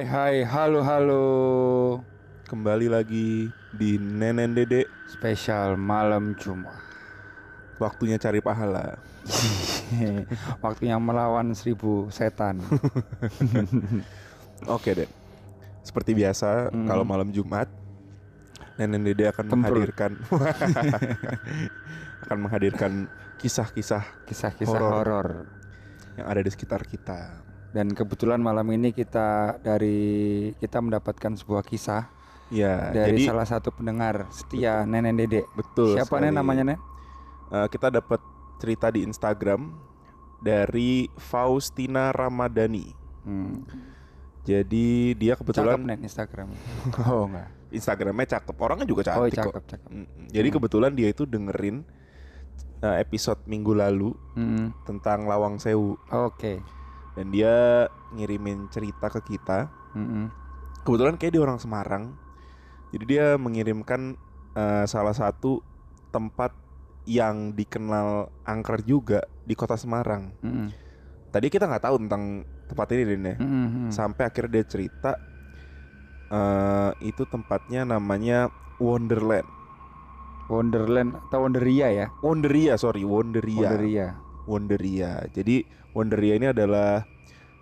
Hai 0.00 0.08
hai 0.08 0.48
halo 0.48 0.80
halo. 0.80 1.24
Kembali 2.48 2.88
lagi 2.88 3.52
di 3.68 4.00
Nenen 4.00 4.56
Dede. 4.56 4.88
Spesial 5.04 5.76
malam 5.76 6.32
Jumat. 6.40 6.72
Waktunya 7.76 8.16
cari 8.16 8.40
pahala. 8.40 8.96
Waktunya 10.64 10.96
melawan 10.96 11.52
seribu 11.52 12.08
setan. 12.08 12.64
Oke 14.72 14.96
deh 14.96 15.10
Seperti 15.84 16.16
biasa 16.16 16.72
Hmm. 16.72 16.88
kalau 16.88 17.04
malam 17.04 17.28
Jumat 17.28 17.68
Nenen 18.80 19.04
Dede 19.04 19.28
akan 19.28 19.52
Tempur. 19.52 19.68
menghadirkan 19.68 20.16
Akan 22.24 22.38
menghadirkan 22.40 22.92
kisah-kisah 23.36 24.24
Kisah-kisah 24.24 24.80
Horor. 24.80 24.96
horor. 24.96 25.28
yang 26.16 26.24
ada 26.24 26.40
di 26.40 26.48
sekitar 26.48 26.88
kita 26.88 27.49
Dan 27.70 27.86
kebetulan 27.88 28.38
malam 28.38 28.66
ini 28.68 28.90
kita 28.90 29.60
dari 29.60 29.98
kita 30.58 30.78
mendapatkan 30.78 31.34
sebuah 31.34 31.62
kisah 31.62 32.10
Ya 32.50 32.90
dari 32.90 33.14
jadi 33.14 33.30
salah 33.30 33.46
satu 33.46 33.70
pendengar 33.70 34.26
setia 34.28 34.82
Nenek 34.82 35.14
Dede. 35.16 35.40
betul 35.54 35.94
Siapa 35.94 36.18
sekali. 36.18 36.26
nih 36.26 36.32
namanya 36.34 36.62
Nen? 36.66 36.78
Eh, 37.48 37.68
Kita 37.68 37.86
dapat 37.88 38.18
cerita 38.58 38.90
di 38.90 39.02
Instagram 39.02 39.70
Dari 40.36 41.06
Faustina 41.16 42.10
Ramadhani 42.10 42.90
Hmm. 43.20 43.62
Jadi 44.42 45.12
dia 45.14 45.36
Cakep 45.36 45.44
kebetulan 45.46 45.78
Nen 45.84 46.00
Instagram. 46.02 46.48
oh 47.06 47.28
enggak. 47.28 47.48
Instagramnya 47.70 48.26
cakep 48.32 48.56
Orangnya 48.56 48.82
juga 48.84 49.02
Oh 49.14 49.22
cantik 49.22 49.38
kok 49.38 49.44
cakep 49.46 49.64
cakep. 49.70 49.90
Mm-mm. 49.92 50.26
Jadi 50.26 50.48
Hmm. 50.48 50.56
kebetulan 50.56 50.92
dia 50.92 51.06
itu 51.06 51.22
dengerin 51.22 51.86
uh, 52.80 52.96
episode 52.96 53.38
minggu 53.46 53.70
lalu 53.70 54.10
Hmm. 54.34 54.74
tentang 54.82 55.22
Lawang 55.24 55.62
Sewu 55.62 55.94
Oke. 56.10 56.58
Dan 57.18 57.34
dia 57.34 57.86
ngirimin 58.14 58.70
cerita 58.70 59.10
ke 59.10 59.20
kita. 59.34 59.70
Mm-mm. 59.94 60.30
Kebetulan 60.86 61.18
kayak 61.18 61.32
dia 61.36 61.42
orang 61.42 61.60
Semarang. 61.60 62.04
Jadi 62.90 63.04
dia 63.06 63.38
mengirimkan 63.38 64.18
uh, 64.58 64.84
salah 64.86 65.14
satu 65.14 65.62
tempat 66.10 66.50
yang 67.06 67.54
dikenal 67.54 68.30
angker 68.46 68.82
juga 68.82 69.22
di 69.46 69.54
kota 69.54 69.78
Semarang. 69.78 70.34
Mm-mm. 70.42 70.68
Tadi 71.30 71.46
kita 71.46 71.70
nggak 71.70 71.84
tahu 71.86 71.96
tentang 72.06 72.42
tempat 72.66 72.86
ini 72.94 73.02
Den 73.06 73.26
ya. 73.26 73.36
Mm-mm. 73.38 73.88
Sampai 73.90 74.26
akhirnya 74.30 74.62
dia 74.62 74.64
cerita 74.66 75.14
uh, 76.30 76.90
itu 77.02 77.22
tempatnya 77.26 77.86
namanya 77.86 78.50
Wonderland. 78.82 79.46
Wonderland 80.50 81.14
atau 81.30 81.46
Wonderia 81.46 81.94
ya? 81.94 82.06
Wonderia 82.26 82.74
sorry 82.74 83.06
Wonderia. 83.06 83.70
Wonderia. 83.70 84.06
Wonderia. 84.50 85.12
Jadi 85.30 85.62
Wonderia 85.90 86.38
ini 86.38 86.50
adalah 86.50 87.04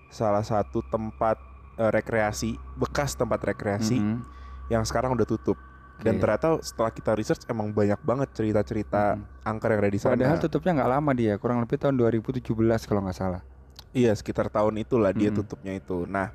salah 0.09 0.45
satu 0.45 0.85
tempat 0.89 1.41
eh, 1.77 1.91
rekreasi, 1.93 2.57
bekas 2.77 3.15
tempat 3.17 3.41
rekreasi 3.45 4.01
Mm-mm. 4.01 4.25
yang 4.73 4.85
sekarang 4.85 5.13
udah 5.17 5.29
tutup. 5.29 5.57
Dan 5.99 6.17
Oke. 6.17 6.23
ternyata 6.23 6.49
setelah 6.63 6.95
kita 6.95 7.11
research 7.19 7.43
emang 7.51 7.75
banyak 7.75 7.99
banget 8.07 8.29
cerita-cerita 8.31 9.19
Mm-mm. 9.19 9.49
angker 9.49 9.69
yang 9.75 9.81
ada 9.83 9.91
di 9.91 10.01
sana. 10.01 10.15
Padahal 10.15 10.39
tutupnya 10.39 10.73
nggak 10.79 10.91
lama 10.95 11.11
dia, 11.17 11.35
kurang 11.37 11.59
lebih 11.59 11.77
tahun 11.81 11.99
2017 11.99 12.55
kalau 12.87 13.01
nggak 13.03 13.19
salah. 13.19 13.43
Iya, 13.91 14.13
sekitar 14.15 14.53
tahun 14.53 14.79
itulah 14.85 15.11
dia 15.11 15.33
Mm-mm. 15.33 15.39
tutupnya 15.43 15.73
itu. 15.75 16.05
Nah, 16.07 16.31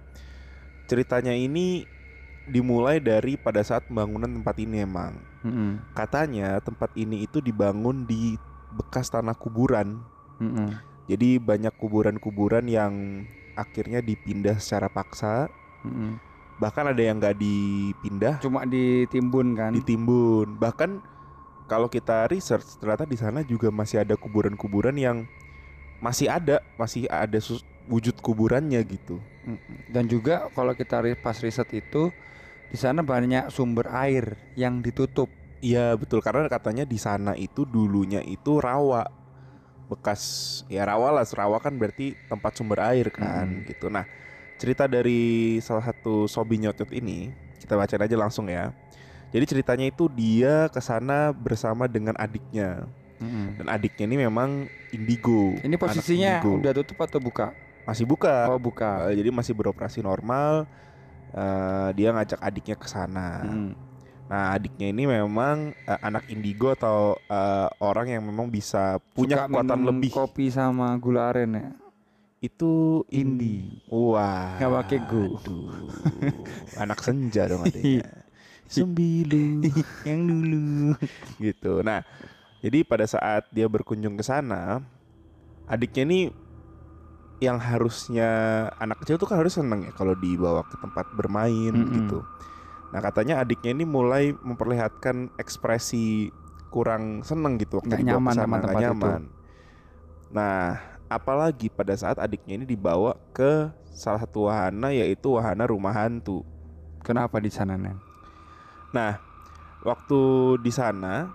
ceritanya 0.89 1.31
ini 1.31 1.85
dimulai 2.43 2.99
dari 2.99 3.39
pada 3.39 3.63
saat 3.63 3.87
pembangunan 3.87 4.27
tempat 4.27 4.55
ini 4.59 4.83
emang. 4.83 5.15
Mm-mm. 5.47 5.95
Katanya 5.95 6.59
tempat 6.59 6.91
ini 6.99 7.23
itu 7.23 7.39
dibangun 7.39 8.03
di 8.03 8.35
bekas 8.73 9.07
tanah 9.07 9.37
kuburan. 9.37 10.03
Mm-mm. 10.43 10.92
Jadi 11.07 11.35
banyak 11.39 11.75
kuburan-kuburan 11.75 12.63
yang 12.67 13.25
akhirnya 13.59 13.99
dipindah 13.99 14.57
secara 14.57 14.87
paksa. 14.87 15.51
Mm-mm. 15.83 16.17
Bahkan 16.61 16.95
ada 16.95 17.01
yang 17.01 17.19
nggak 17.19 17.37
dipindah, 17.37 18.35
Cuma 18.39 18.63
ditimbun 18.63 19.57
kan? 19.57 19.71
ditimbun. 19.75 20.55
Bahkan 20.55 21.01
kalau 21.67 21.91
kita 21.91 22.29
research 22.31 22.79
ternyata 22.79 23.03
di 23.03 23.17
sana 23.19 23.43
juga 23.43 23.67
masih 23.73 24.05
ada 24.05 24.15
kuburan-kuburan 24.15 24.95
yang 24.95 25.27
masih 25.99 26.31
ada, 26.31 26.63
masih 26.79 27.07
ada 27.11 27.39
wujud 27.91 28.15
kuburannya 28.23 28.79
gitu. 28.87 29.19
Dan 29.91 30.07
juga 30.07 30.47
kalau 30.55 30.71
kita 30.71 31.03
pas 31.19 31.35
riset 31.43 31.67
itu 31.75 32.11
di 32.71 32.77
sana 32.79 33.03
banyak 33.03 33.51
sumber 33.51 33.91
air 33.91 34.39
yang 34.55 34.79
ditutup. 34.79 35.27
Iya 35.63 35.95
betul 35.95 36.19
karena 36.19 36.47
katanya 36.51 36.83
di 36.83 36.99
sana 36.99 37.39
itu 37.39 37.63
dulunya 37.63 38.19
itu 38.19 38.59
rawa 38.59 39.07
bekas 39.93 40.21
ya 40.67 40.83
rawa 40.83 41.13
lah 41.13 41.25
rawa 41.25 41.61
kan 41.61 41.77
berarti 41.77 42.17
tempat 42.25 42.57
sumber 42.57 42.81
air 42.89 43.13
kan 43.13 43.45
Hmm. 43.45 43.65
gitu. 43.69 43.87
Nah 43.87 44.03
cerita 44.57 44.89
dari 44.89 45.57
salah 45.59 45.85
satu 45.85 46.25
sobi 46.25 46.57
nyotot 46.57 46.89
ini 46.89 47.29
kita 47.61 47.77
bacain 47.77 48.01
aja 48.01 48.17
langsung 48.17 48.49
ya. 48.49 48.73
Jadi 49.33 49.45
ceritanya 49.49 49.85
itu 49.89 50.05
dia 50.09 50.69
ke 50.69 50.77
sana 50.77 51.33
bersama 51.33 51.89
dengan 51.89 52.13
adiknya 52.21 52.85
Mm-mm. 53.17 53.57
dan 53.57 53.67
adiknya 53.69 54.05
ini 54.05 54.17
memang 54.25 54.69
indigo. 54.93 55.57
Ini 55.57 55.73
posisinya 55.73 56.37
indigo. 56.37 56.61
udah 56.61 56.73
tutup 56.77 56.97
atau 57.01 57.17
buka? 57.17 57.49
masih 57.83 58.07
buka. 58.07 58.47
Oh 58.47 58.55
buka. 58.61 59.11
Eh, 59.11 59.19
jadi 59.19 59.27
masih 59.27 59.51
beroperasi 59.51 59.99
normal. 59.99 60.63
Eh, 61.35 61.89
dia 61.99 62.15
ngajak 62.15 62.39
adiknya 62.39 62.75
ke 62.79 62.87
sana. 62.87 63.43
Mm. 63.43 63.73
Nah, 64.23 64.55
adiknya 64.55 64.87
ini 64.89 65.03
memang 65.05 65.75
eh, 65.75 65.99
anak 65.99 66.25
indigo 66.31 66.71
atau 66.73 67.19
eh, 67.27 67.67
orang 67.83 68.07
yang 68.09 68.23
memang 68.23 68.47
bisa 68.47 68.97
punya 69.13 69.43
Suka 69.43 69.45
kekuatan 69.51 69.77
minum 69.77 69.89
lebih. 69.99 70.11
Kopi 70.11 70.45
sama 70.49 70.95
gula 70.97 71.29
aren 71.29 71.51
ya. 71.59 71.69
Itu 72.43 73.03
Indi. 73.11 73.83
Wah. 73.87 74.59
Nggak 74.59 74.71
pakai 74.83 74.99
go. 75.07 75.23
anak 76.83 76.99
senja 77.03 77.47
dong 77.47 77.63
adiknya. 77.63 78.23
Sembilu 78.67 79.63
yang 80.07 80.21
dulu. 80.25 80.97
gitu. 81.37 81.85
Nah, 81.85 82.01
jadi 82.63 82.81
pada 82.87 83.05
saat 83.05 83.47
dia 83.51 83.67
berkunjung 83.67 84.15
ke 84.15 84.23
sana, 84.23 84.81
adiknya 85.67 86.03
ini 86.09 86.19
yang 87.43 87.59
harusnya 87.59 88.29
anak 88.79 89.03
kecil 89.03 89.19
tuh 89.19 89.27
kan 89.27 89.43
harus 89.43 89.59
seneng 89.59 89.83
ya 89.83 89.91
kalau 89.91 90.15
dibawa 90.15 90.63
ke 90.63 90.79
tempat 90.79 91.11
bermain 91.11 91.75
Mm-mm. 91.75 91.91
gitu. 91.91 92.19
Nah 92.93 93.01
katanya 93.01 93.41
adiknya 93.41 93.73
ini 93.73 93.89
mulai 93.89 94.37
memperlihatkan 94.37 95.33
ekspresi 95.41 96.29
kurang 96.69 97.25
seneng 97.25 97.57
gitu 97.57 97.81
waktu 97.81 97.97
dibawa 98.01 98.21
nyaman 98.21 98.33
sama 98.37 98.55
tempat 98.61 98.73
itu. 98.77 98.83
nyaman. 98.85 99.21
Nah 100.29 100.77
apalagi 101.09 101.73
pada 101.73 101.97
saat 101.97 102.21
adiknya 102.21 102.61
ini 102.61 102.65
dibawa 102.69 103.17
ke 103.33 103.73
salah 103.93 104.21
satu 104.21 104.49
wahana 104.49 104.93
yaitu 104.93 105.33
wahana 105.33 105.65
rumah 105.65 105.93
hantu. 105.93 106.45
Kenapa 107.01 107.37
di 107.41 107.49
sana 107.49 107.77
Nen? 107.77 107.97
Nah, 108.93 109.17
waktu 109.85 110.19
di 110.61 110.71
sana 110.73 111.29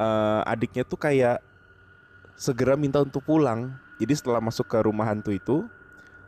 eh, 0.00 0.40
adiknya 0.48 0.84
tuh 0.84 1.00
kayak 1.00 1.40
segera 2.36 2.76
minta 2.76 3.00
untuk 3.00 3.24
pulang. 3.24 3.74
Jadi 4.00 4.12
setelah 4.16 4.42
masuk 4.42 4.66
ke 4.66 4.78
rumah 4.82 5.06
hantu 5.06 5.30
itu, 5.30 5.64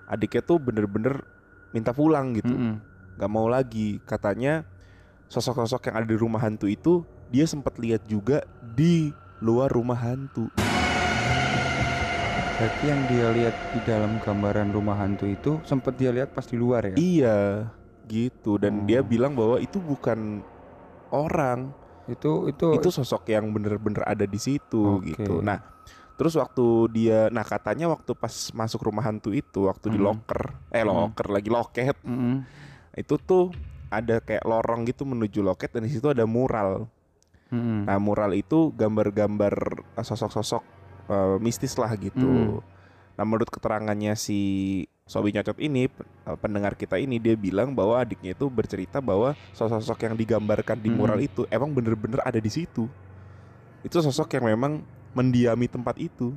adiknya 0.06 0.42
tuh 0.42 0.62
bener-bener 0.62 1.26
minta 1.74 1.90
pulang 1.90 2.30
gitu, 2.38 2.54
Mm-mm. 2.54 2.78
Nggak 3.16 3.32
mau 3.32 3.48
lagi. 3.48 3.98
Katanya 4.04 4.62
sosok-sosok 5.26 5.90
yang 5.90 5.96
ada 5.98 6.06
di 6.06 6.16
rumah 6.16 6.38
hantu 6.38 6.68
itu 6.68 7.02
dia 7.28 7.44
sempat 7.44 7.76
lihat 7.76 8.06
juga 8.06 8.44
di 8.62 9.10
luar 9.40 9.68
rumah 9.68 9.98
hantu. 9.98 10.46
Berarti 12.56 12.84
yang 12.88 13.00
dia 13.04 13.26
lihat 13.36 13.54
di 13.74 13.80
dalam 13.84 14.16
gambaran 14.16 14.72
rumah 14.72 14.96
hantu 14.96 15.28
itu 15.28 15.60
sempat 15.62 16.00
dia 16.00 16.08
lihat 16.08 16.32
pas 16.32 16.48
di 16.48 16.56
luar 16.56 16.88
ya? 16.88 16.96
Iya, 16.96 17.38
gitu. 18.08 18.56
Dan 18.56 18.80
Oh. 18.80 18.86
dia 18.88 19.04
bilang 19.04 19.36
bahwa 19.36 19.60
itu 19.60 19.76
bukan 19.76 20.40
orang, 21.12 21.68
Itu 22.06 22.46
itu 22.46 22.78
itu 22.78 22.88
sosok 22.88 23.26
yang 23.28 23.50
bener-bener 23.50 24.06
ada 24.06 24.24
di 24.24 24.38
situ 24.38 25.02
Oke. 25.02 25.18
gitu. 25.18 25.42
Nah, 25.42 25.58
terus 26.14 26.38
waktu 26.38 26.64
dia, 26.94 27.26
nah 27.28 27.42
katanya 27.42 27.90
waktu 27.90 28.14
pas 28.14 28.30
masuk 28.54 28.86
rumah 28.86 29.02
hantu 29.04 29.34
itu, 29.34 29.66
waktu 29.66 29.90
di 29.90 29.98
Hmm. 29.98 30.14
loker, 30.14 30.54
eh 30.70 30.80
Hmm. 30.80 31.12
loker 31.12 31.26
lagi 31.28 31.50
loket, 31.50 31.98
Mm-mm. 32.06 32.46
Itu 32.96 33.20
tuh 33.20 33.52
ada 33.92 34.18
kayak 34.18 34.42
lorong 34.42 34.88
gitu 34.88 35.06
menuju 35.06 35.44
loket 35.44 35.70
dan 35.70 35.86
di 35.86 35.92
situ 35.92 36.10
ada 36.10 36.26
mural. 36.26 36.88
Mm-mm. 37.52 37.86
Nah, 37.86 38.02
mural 38.02 38.34
itu 38.34 38.74
gambar-gambar 38.74 39.54
eh, 39.94 40.04
sosok-sosok 40.04 40.62
eh, 41.06 41.36
mistis 41.38 41.78
lah 41.78 41.94
gitu. 41.94 42.26
Hmm. 42.26 42.58
Nah, 43.16 43.24
menurut 43.24 43.46
keterangannya 43.48 44.18
si 44.18 44.38
Sobi 45.06 45.30
Nyocot 45.30 45.62
ini, 45.62 45.86
eh, 45.86 46.36
pendengar 46.42 46.74
kita 46.74 46.98
ini 46.98 47.22
dia 47.22 47.38
bilang 47.38 47.70
bahwa 47.70 48.02
adiknya 48.02 48.34
itu 48.34 48.50
bercerita 48.50 48.98
bahwa 48.98 49.38
sosok-sosok 49.54 50.10
yang 50.10 50.14
digambarkan 50.18 50.82
di 50.82 50.90
Hmm. 50.90 50.98
mural 50.98 51.20
itu 51.22 51.46
emang 51.46 51.70
bener-bener 51.70 52.18
ada 52.26 52.42
di 52.42 52.50
situ. 52.50 52.90
Itu 53.86 54.02
sosok 54.02 54.34
yang 54.34 54.50
memang 54.50 54.82
mendiami 55.14 55.70
tempat 55.70 55.94
itu. 56.02 56.34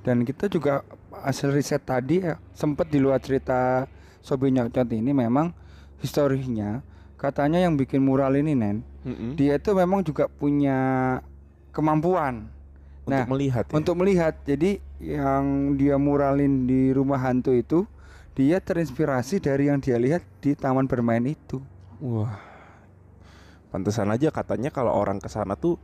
Dan 0.00 0.24
kita 0.24 0.48
juga 0.48 0.86
hasil 1.12 1.52
riset 1.52 1.82
tadi 1.84 2.24
ya 2.24 2.40
sempat 2.56 2.88
di 2.88 3.02
luar 3.02 3.20
cerita 3.20 3.84
Sobi 4.24 4.54
Nyocot 4.54 4.88
ini 4.96 5.12
memang 5.12 5.52
historinya 6.00 6.80
katanya 7.16 7.60
yang 7.60 7.74
bikin 7.74 8.04
mural 8.04 8.36
ini 8.36 8.52
Nen 8.52 8.84
Mm-mm. 9.02 9.38
dia 9.38 9.56
itu 9.56 9.72
memang 9.72 10.02
juga 10.02 10.28
punya 10.28 10.78
kemampuan 11.70 12.52
Untuk 13.06 13.14
Nah, 13.14 13.22
melihat 13.30 13.64
ya. 13.70 13.74
untuk 13.78 13.94
melihat. 13.94 14.34
Jadi 14.42 14.82
yang 14.98 15.78
dia 15.78 15.94
muralin 15.94 16.66
di 16.66 16.90
rumah 16.90 17.22
hantu 17.22 17.54
itu 17.54 17.86
dia 18.34 18.58
terinspirasi 18.58 19.38
dari 19.38 19.70
yang 19.70 19.78
dia 19.78 19.94
lihat 19.94 20.26
di 20.42 20.58
taman 20.58 20.90
bermain 20.90 21.22
itu. 21.22 21.62
Wah. 22.02 22.34
Pantesan 23.70 24.10
aja 24.10 24.34
katanya 24.34 24.74
kalau 24.74 24.90
orang 24.90 25.22
ke 25.22 25.30
sana 25.30 25.54
tuh 25.54 25.78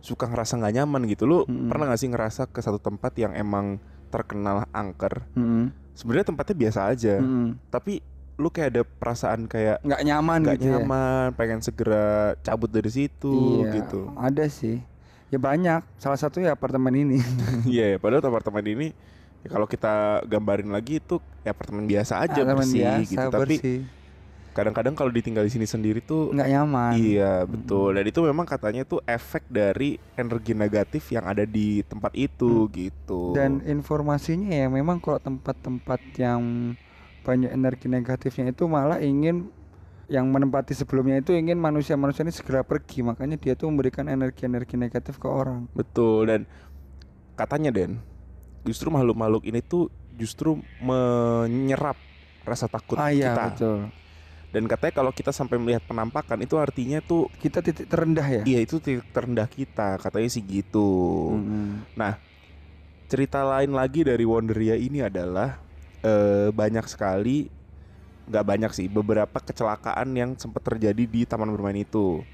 suka 0.00 0.24
ngerasa 0.24 0.56
nggak 0.56 0.74
nyaman 0.80 1.04
gitu. 1.04 1.28
Lu 1.28 1.44
Mm-mm. 1.44 1.68
pernah 1.68 1.92
gak 1.92 2.00
sih 2.00 2.08
ngerasa 2.08 2.48
ke 2.48 2.64
satu 2.64 2.80
tempat 2.80 3.12
yang 3.20 3.36
emang 3.36 3.76
terkenal 4.08 4.64
angker? 4.72 5.28
Mm-mm. 5.36 5.68
Sebenarnya 5.92 6.32
tempatnya 6.32 6.56
biasa 6.56 6.80
aja, 6.88 7.20
Mm-mm. 7.20 7.60
tapi 7.68 8.00
lu 8.34 8.48
kayak 8.48 8.68
ada 8.74 8.82
perasaan 8.82 9.46
kayak 9.46 9.78
Nggak 9.80 10.02
nyaman 10.02 10.38
nggak 10.42 10.56
gitu 10.58 10.66
ya. 10.66 10.72
nyaman, 10.78 11.26
pengen 11.34 11.60
segera 11.60 12.06
cabut 12.40 12.66
dari 12.66 12.90
situ 12.90 13.62
Iya, 13.62 13.70
gitu. 13.78 14.10
Ada 14.14 14.44
sih. 14.46 14.82
Ya 15.28 15.38
banyak. 15.38 15.82
Salah 15.96 16.16
satu 16.16 16.38
ya 16.38 16.52
apartemen 16.52 16.94
ini. 16.94 17.18
Iya, 17.66 17.94
ya, 17.94 17.98
padahal 17.98 18.22
apartemen 18.22 18.64
ini 18.64 18.88
ya 19.40 19.48
kalau 19.48 19.66
kita 19.66 20.24
gambarin 20.24 20.68
lagi 20.68 20.98
itu 20.98 21.20
ya 21.40 21.52
apartemen 21.52 21.84
biasa 21.84 22.22
aja 22.22 22.32
Apartemen 22.42 22.64
bersih 22.64 22.80
biasa, 22.80 23.04
gitu. 23.04 23.28
Tapi 23.28 23.56
bersih. 23.60 23.80
kadang-kadang 24.50 24.94
kalau 24.94 25.10
ditinggal 25.10 25.42
di 25.42 25.50
sini 25.50 25.66
sendiri 25.66 25.98
tuh 25.98 26.30
nggak 26.30 26.46
nyaman. 26.48 26.94
Iya 26.94 27.42
betul 27.42 27.92
dan 27.92 28.06
itu 28.06 28.22
memang 28.22 28.46
katanya 28.46 28.82
tuh 28.82 29.02
efek 29.04 29.42
dari 29.46 29.98
energi 30.14 30.54
negatif 30.54 31.10
yang 31.10 31.22
ada 31.22 31.42
di 31.42 31.82
tempat 31.82 32.14
itu 32.14 32.70
gitu. 32.70 33.34
Dan 33.34 33.60
informasinya 33.60 34.48
ya 34.48 34.70
memang 34.70 34.96
kalau 34.96 35.18
tempat-tempat 35.18 35.98
yang 36.16 36.40
banyak 37.24 37.48
energi 37.48 37.88
negatifnya 37.88 38.52
itu 38.52 38.68
malah 38.68 39.00
ingin 39.00 39.48
yang 40.04 40.28
menempati 40.28 40.76
sebelumnya 40.76 41.16
itu 41.18 41.32
ingin 41.32 41.56
manusia-manusia 41.56 42.28
ini 42.28 42.30
segera 42.30 42.60
pergi 42.60 43.00
makanya 43.00 43.40
dia 43.40 43.56
tuh 43.56 43.72
memberikan 43.72 44.04
energi-energi 44.04 44.76
negatif 44.76 45.16
ke 45.16 45.24
orang. 45.24 45.64
betul 45.72 46.28
dan 46.28 46.44
katanya 47.34 47.72
Den 47.72 48.04
justru 48.62 48.92
makhluk-makhluk 48.92 49.48
ini 49.48 49.64
tuh 49.64 49.88
justru 50.14 50.60
menyerap 50.78 51.96
rasa 52.44 52.68
takut 52.68 53.00
ah 53.00 53.08
iya 53.08 53.32
kita. 53.32 53.44
betul. 53.48 53.78
Dan 54.54 54.70
katanya 54.70 54.94
kalau 54.94 55.10
kita 55.10 55.34
sampai 55.34 55.58
melihat 55.58 55.82
penampakan 55.82 56.38
itu 56.38 56.54
artinya 56.54 57.02
tuh 57.02 57.26
Kita 57.42 57.58
titik 57.58 57.90
terendah 57.90 58.22
ya. 58.22 58.42
iya 58.46 58.62
itu 58.62 58.78
titik 58.78 59.02
terendah 59.10 59.50
kita 59.50 59.98
katanya 59.98 60.28
sih 60.30 60.44
gitu. 60.46 61.32
Mm-mm. 61.34 61.90
Cerita 63.10 63.42
lain 63.42 63.74
lagi 63.74 64.06
dari 64.06 64.22
Wonderia 64.22 64.78
ini 64.78 65.02
adalah 65.02 65.58
eh, 66.04 66.48
banyak 66.54 66.86
sekali 66.86 67.48
nggak 68.24 68.44
banyak 68.50 68.70
sih 68.72 68.86
beberapa 68.88 69.36
kecelakaan 69.36 70.08
yang 70.16 70.30
sempat 70.40 70.64
terjadi 70.64 71.04
di 71.04 71.20
taman 71.28 71.50
bermain 71.52 71.76
itu. 71.84 72.24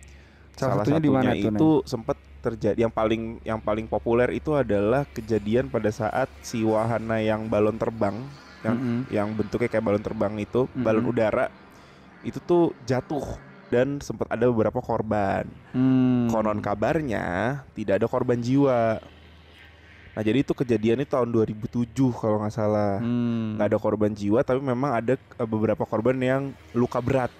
Salah 0.55 0.83
satunya 0.83 1.03
di 1.03 1.11
mana 1.11 1.33
tuh, 1.35 1.51
itu 1.51 1.69
sempat 1.87 2.19
terjadi 2.41 2.79
yang 2.89 2.93
paling 2.93 3.23
yang 3.45 3.61
paling 3.61 3.87
populer 3.91 4.29
itu 4.33 4.57
adalah 4.57 5.05
kejadian 5.13 5.69
pada 5.69 5.91
saat 5.93 6.29
si 6.41 6.65
wahana 6.65 7.21
yang 7.21 7.49
balon 7.53 7.77
terbang 7.77 8.17
yang 8.65 8.77
Mm-mm. 8.77 8.99
yang 9.09 9.29
bentuknya 9.37 9.69
kayak 9.73 9.85
balon 9.85 10.05
terbang 10.05 10.35
itu 10.41 10.69
Mm-mm. 10.73 10.85
balon 10.85 11.07
udara 11.09 11.49
itu 12.21 12.39
tuh 12.41 12.77
jatuh 12.85 13.25
dan 13.73 14.03
sempat 14.03 14.27
ada 14.35 14.51
beberapa 14.51 14.83
korban. 14.83 15.47
Hmm. 15.73 16.27
Konon 16.29 16.59
kabarnya 16.61 17.25
tidak 17.75 18.03
ada 18.03 18.07
korban 18.11 18.43
jiwa. 18.43 18.99
Nah 20.11 20.23
jadi 20.23 20.43
itu 20.43 20.53
kejadiannya 20.53 21.07
tahun 21.07 21.29
2007 21.31 21.87
kalau 22.13 22.43
nggak 22.43 22.53
salah. 22.53 22.99
Hmm. 22.99 23.55
Nggak 23.55 23.67
ada 23.71 23.79
korban 23.79 24.11
jiwa 24.11 24.41
tapi 24.43 24.59
memang 24.59 24.91
ada 24.93 25.15
eh, 25.15 25.49
beberapa 25.49 25.83
korban 25.83 26.17
yang 26.17 26.43
luka 26.73 26.99
berat. 26.99 27.31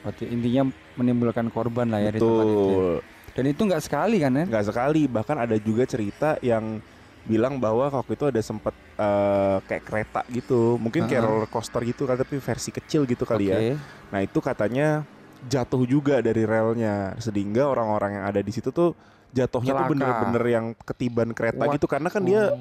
Berarti 0.00 0.24
intinya 0.26 0.70
menimbulkan 0.94 1.50
korban 1.50 1.90
lah 1.90 2.00
ya 2.00 2.10
di 2.10 2.20
tempat 2.22 2.44
itu. 2.44 2.48
ya. 2.48 2.56
Betul. 2.56 2.94
Dan 3.36 3.44
itu 3.46 3.60
nggak 3.62 3.82
sekali 3.84 4.16
kan 4.18 4.32
ya? 4.32 4.44
Nggak 4.46 4.64
sekali 4.66 5.02
bahkan 5.04 5.36
ada 5.36 5.56
juga 5.58 5.84
cerita 5.84 6.40
yang 6.40 6.80
bilang 7.26 7.58
bahwa 7.58 7.90
waktu 7.90 8.14
itu 8.14 8.24
ada 8.24 8.40
sempat 8.40 8.72
eh, 8.96 9.58
kayak 9.66 9.84
kereta 9.84 10.20
gitu. 10.30 10.78
Mungkin 10.78 11.04
kayak 11.04 11.20
Ah. 11.20 11.28
roller 11.28 11.50
coaster 11.50 11.82
gitu 11.84 12.06
kan 12.06 12.16
tapi 12.16 12.38
versi 12.38 12.70
kecil 12.70 13.04
gitu 13.04 13.28
kali 13.28 13.50
ya. 13.50 13.58
Oke. 13.58 13.72
Nah 14.08 14.20
itu 14.22 14.38
katanya 14.40 15.04
jatuh 15.44 15.84
juga 15.84 16.24
dari 16.24 16.48
relnya 16.48 17.12
sehingga 17.20 17.68
orang-orang 17.68 18.18
yang 18.18 18.24
ada 18.24 18.40
di 18.40 18.48
situ 18.48 18.72
tuh 18.72 18.96
jatuhnya 19.36 19.72
tuh 19.72 19.76
Celaka. 19.76 19.92
bener-bener 19.92 20.44
yang 20.48 20.66
ketiban 20.80 21.28
kereta 21.30 21.64
What? 21.68 21.76
gitu 21.76 21.86
karena 21.86 22.08
kan 22.08 22.24
dia 22.24 22.48
Oh. 22.48 22.58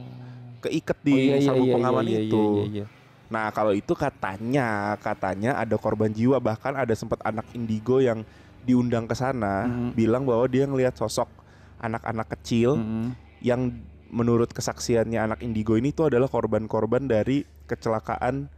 keiket 0.62 0.98
Oh, 0.98 1.06
di 1.06 1.16
iya, 1.16 1.36
iya, 1.40 1.48
sabuk 1.48 1.66
iya, 1.66 1.74
pengaman 1.74 2.04
iya, 2.04 2.12
iya, 2.12 2.20
itu. 2.28 2.44
iya, 2.44 2.66
iya. 2.68 2.86
Nah 3.32 3.46
kalau 3.50 3.72
itu 3.72 3.94
katanya 3.96 4.68
katanya 5.00 5.52
ada 5.56 5.76
korban 5.78 6.12
jiwa 6.12 6.38
bahkan 6.38 6.76
ada 6.76 6.92
sempat 6.94 7.22
anak 7.24 7.48
indigo 7.54 7.98
yang 7.98 8.28
diundang 8.62 9.06
ke 9.06 9.14
sana 9.14 9.66
Mhm. 9.66 9.90
bilang 9.94 10.24
bahwa 10.26 10.46
dia 10.46 10.66
ngelihat 10.66 10.94
sosok 10.94 11.30
anak-anak 11.78 12.28
kecil 12.34 12.76
Mm-mm. 12.76 13.14
yang 13.40 13.72
menurut 14.10 14.50
kesaksiannya 14.50 15.22
anak 15.22 15.40
indigo 15.42 15.76
ini 15.76 15.92
tuh 15.92 16.10
adalah 16.10 16.26
korban-korban 16.26 17.06
dari 17.06 17.46
kecelakaan 17.66 18.50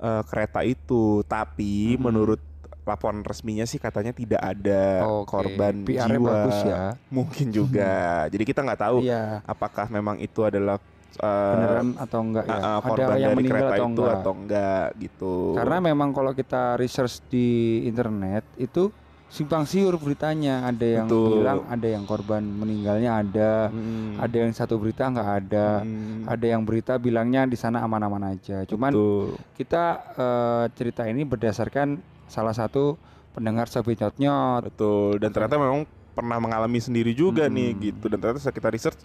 eh, 0.00 0.22
kereta 0.24 0.64
itu. 0.64 1.20
Tapi 1.22 1.92
Mhm. 1.92 2.00
menurut 2.00 2.40
laporan 2.82 3.20
resminya 3.20 3.62
sih 3.62 3.76
katanya 3.76 4.10
tidak 4.10 4.40
ada 4.40 5.04
Oke. 5.22 5.30
korban 5.30 5.84
PR-nya 5.84 6.16
jiwa. 6.16 6.28
bagus 6.28 6.58
ya. 6.64 6.82
Mungkin 7.08 7.46
juga. 7.50 7.92
Jadi 8.26 8.42
kita 8.42 8.60
nggak 8.60 8.80
tahu 8.80 8.96
Iya. 9.00 9.44
apakah 9.44 9.86
memang 9.88 10.16
itu 10.18 10.40
adalah 10.42 10.80
eh, 11.12 11.52
Beneran 11.54 11.88
atau 11.98 12.18
enggak 12.22 12.44
ya? 12.46 12.50
uh, 12.50 12.58
uh, 12.58 12.70
ada 12.70 12.80
korban 12.86 13.16
yang 13.18 13.32
dari 13.32 13.38
meninggal 13.38 13.60
kereta 13.60 13.74
atau 13.74 13.82
itu 13.82 13.90
enggak? 13.92 14.14
atau 14.16 14.32
enggak 14.32 14.86
gitu. 14.96 15.34
Karena 15.54 15.76
memang 15.82 16.08
kalau 16.10 16.32
kita 16.32 16.62
research 16.76 17.14
di 17.28 17.48
internet 17.84 18.44
itu 18.56 18.88
simpang 19.26 19.62
siur 19.62 19.94
beritanya. 19.94 20.66
Ada 20.66 20.86
yang 21.02 21.06
Betul. 21.06 21.38
bilang 21.38 21.58
ada 21.66 21.86
yang 21.86 22.02
korban 22.02 22.42
meninggalnya 22.42 23.10
ada, 23.22 23.50
Mm, 23.70 24.18
ada 24.18 24.36
yang 24.36 24.50
satu 24.50 24.74
berita 24.74 25.06
nggak 25.06 25.30
ada, 25.38 25.66
mm, 25.82 26.26
ada 26.26 26.46
yang 26.46 26.62
berita 26.66 26.98
bilangnya 26.98 27.46
di 27.46 27.54
sana 27.54 27.78
aman-aman 27.80 28.34
aja. 28.34 28.66
Cuman 28.66 28.90
betul. 28.90 29.38
kita 29.54 29.84
eh, 30.18 30.64
cerita 30.74 31.06
ini 31.06 31.22
berdasarkan 31.22 32.02
salah 32.30 32.54
satu 32.54 32.94
pendengar 33.30 33.66
Sobi 33.66 33.94
Nyot 33.94 34.14
Nyot. 34.16 34.62
Betul. 34.70 35.18
Dan 35.18 35.30
ternyata 35.30 35.58
memang 35.58 35.82
pernah 36.10 36.38
mengalami 36.38 36.78
sendiri 36.78 37.10
juga 37.12 37.46
nih 37.46 37.74
Mm-mm. 37.74 37.84
gitu. 37.84 38.04
Dan 38.06 38.18
ternyata 38.18 38.38
setelah 38.38 38.56
kita 38.56 38.68
research 38.70 39.00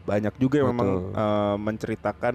banyak 0.00 0.34
juga 0.36 0.64
yang 0.64 0.72
memang 0.72 0.88
eh, 1.12 1.56
menceritakan 1.56 2.34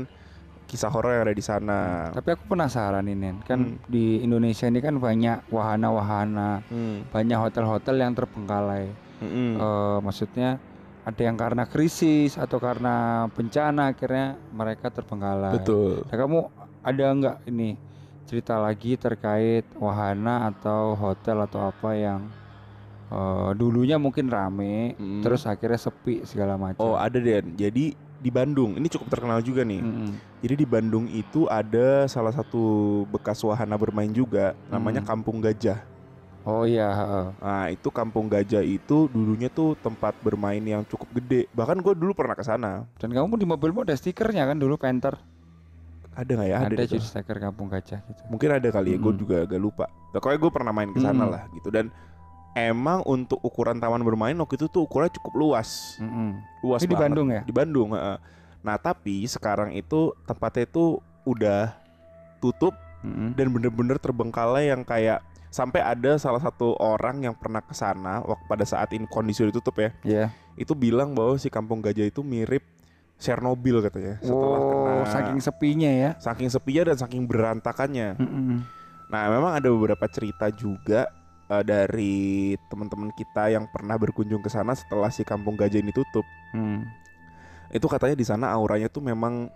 kisah 0.65 0.89
horor 0.89 1.13
yang 1.13 1.29
ada 1.29 1.35
di 1.35 1.45
sana. 1.45 2.09
Tapi 2.09 2.33
aku 2.33 2.49
penasaran 2.49 3.05
ini, 3.05 3.37
kan 3.45 3.61
Hmm. 3.61 3.77
di 3.85 4.17
Indonesia 4.19 4.65
ini 4.65 4.81
kan 4.81 4.97
banyak 4.97 5.45
wahana-wahana, 5.53 6.65
Hmm, 6.65 7.05
banyak 7.09 7.37
hotel-hotel 7.37 8.01
yang 8.01 8.13
terbengkalai. 8.13 8.89
mm-mm. 9.21 9.61
Eh, 9.61 9.97
maksudnya 10.01 10.57
ada 11.05 11.21
yang 11.21 11.37
karena 11.37 11.69
krisis 11.69 12.33
atau 12.35 12.57
karena 12.57 13.25
bencana 13.29 13.93
akhirnya 13.93 14.41
mereka 14.49 14.89
terbengkalai. 14.89 15.53
Betul. 15.53 16.01
Nah, 16.01 16.17
kamu 16.17 16.37
ada 16.81 17.05
nggak 17.13 17.37
ini 17.45 17.77
cerita 18.25 18.57
lagi 18.57 18.97
terkait 18.97 19.63
wahana 19.77 20.49
atau 20.49 20.93
hotel 20.93 21.45
atau 21.45 21.69
apa 21.69 21.93
yang 21.93 22.25
eh, 23.05 23.51
dulunya 23.53 24.01
mungkin 24.01 24.27
rame, 24.27 24.97
Mm. 24.97 25.21
terus 25.21 25.45
akhirnya 25.45 25.77
sepi 25.77 26.25
segala 26.25 26.57
macam. 26.57 26.81
Oh 26.81 26.97
ada 26.97 27.21
Den. 27.21 27.53
Jadi 27.53 27.93
di 28.15 28.29
Bandung 28.33 28.73
ini 28.73 28.89
cukup 28.89 29.13
terkenal 29.13 29.37
juga 29.39 29.61
nih. 29.61 29.77
Mm-mm. 29.85 30.09
Jadi 30.41 30.53
di 30.57 30.65
Bandung 30.65 31.05
itu 31.05 31.45
ada 31.45 32.09
salah 32.09 32.33
satu 32.33 33.05
bekas 33.05 33.37
wahana 33.45 33.77
bermain 33.77 34.09
juga 34.09 34.57
namanya 34.67 35.05
Hmm. 35.05 35.09
Kampung 35.13 35.37
Gajah. 35.37 35.77
Oh 36.45 36.65
iya. 36.65 36.89
Nah 37.41 37.69
itu 37.69 37.89
Kampung 37.89 38.29
Gajah 38.29 38.61
itu 38.61 39.09
dulunya 39.09 39.49
tuh 39.49 39.73
tempat 39.77 40.13
bermain 40.21 40.61
yang 40.61 40.85
cukup 40.85 41.09
gede. 41.17 41.49
Bahkan 41.53 41.81
gue 41.81 41.93
dulu 41.93 42.13
pernah 42.13 42.37
ke 42.37 42.45
sana. 42.45 42.85
Dan 42.97 43.13
kamu 43.13 43.37
di 43.37 43.45
mobilmu 43.45 43.81
ada 43.81 43.97
stikernya 43.97 44.45
kan 44.45 44.57
dulu 44.57 44.77
Panther. 44.77 45.17
Ada 46.15 46.31
nggak 46.31 46.49
ya? 46.49 46.57
ada 46.63 46.83
tuh. 46.87 46.99
stiker 46.99 47.37
Kampung 47.37 47.67
Gajah 47.67 47.99
gitu. 48.01 48.21
Mungkin 48.27 48.49
ada 48.49 48.67
kali 48.71 48.95
ya. 48.95 48.97
Gue 48.97 49.11
Mm-mm. 49.11 49.21
juga 49.21 49.35
agak 49.43 49.59
lupa. 49.59 49.85
Pokoknya 50.09 50.39
gue 50.39 50.51
pernah 50.51 50.71
main 50.71 50.89
ke 50.89 50.99
sana 50.99 51.21
Mm-mm. 51.21 51.33
lah 51.35 51.43
gitu. 51.51 51.69
Dan 51.69 51.91
emang 52.55 53.03
untuk 53.03 53.43
ukuran 53.43 53.77
taman 53.77 53.99
bermain 53.99 54.33
waktu 54.33 54.55
itu 54.55 54.71
tuh 54.71 54.87
ukurannya 54.87 55.11
cukup 55.13 55.33
luas. 55.35 55.99
Mm-mm. 55.99 56.39
Luas 56.63 56.81
Ini 56.81 56.89
di. 56.89 56.95
Bandung 56.95 57.27
ya? 57.29 57.41
Di 57.43 57.51
Bandung. 57.51 57.89
Nah 58.63 58.77
tapi 58.77 59.27
sekarang 59.27 59.71
itu 59.71 60.15
tempatnya 60.23 60.63
itu 60.63 60.97
udah 61.23 61.75
tutup 62.39 62.73
Mm-mm. 63.03 63.35
dan 63.35 63.51
bener-bener 63.51 63.99
terbengkalai 63.99 64.71
yang 64.71 64.81
kayak 64.81 65.19
sampai 65.49 65.79
ada 65.79 66.19
salah 66.19 66.41
satu 66.41 66.75
orang 66.75 67.23
yang 67.23 67.31
pernah 67.31 67.63
ke 67.63 67.71
sana 67.71 68.19
waktu 68.21 68.43
pada 68.43 68.65
saat 68.67 68.91
ini 68.91 69.07
kondisi 69.07 69.39
udah 69.39 69.55
tutup 69.55 69.79
ya 69.79 69.89
Iya. 70.03 70.25
itu 70.59 70.75
bilang 70.75 71.15
bahwa 71.15 71.39
si 71.39 71.47
kampung 71.47 71.79
gajah 71.79 72.03
itu 72.03 72.19
mirip 72.19 72.59
Chernobyl 73.15 73.79
katanya 73.79 74.19
setelah 74.19 74.57
Oh, 74.57 74.67
kena 74.67 74.93
saking 75.07 75.39
sepinya 75.39 75.87
ya. 75.87 76.09
saking 76.17 76.49
sepinya 76.49 76.81
dan 76.85 76.97
saking 76.97 77.23
berantakannya 77.23 78.15
Mm-mm. 78.15 78.59
nah 79.07 79.27
memang 79.27 79.53
ada 79.53 79.67
beberapa 79.67 80.03
cerita 80.05 80.49
juga 80.49 81.07
eh, 81.45 81.63
dari 81.63 82.15
teman-teman 82.67 83.09
kita 83.11 83.49
yang 83.49 83.65
pernah 83.67 83.95
berkunjung 83.95 84.39
ke 84.39 84.49
sana 84.49 84.73
setelah 84.73 85.07
si 85.07 85.21
kampung 85.21 85.55
gajah 85.55 85.77
ini 85.77 85.91
tutup 85.91 86.25
Mm. 86.51 86.83
itu 87.69 87.85
katanya 87.85 88.15
di 88.15 88.23
sana 88.23 88.47
auranya 88.49 88.87
tuh 88.87 89.01
memang 89.01 89.47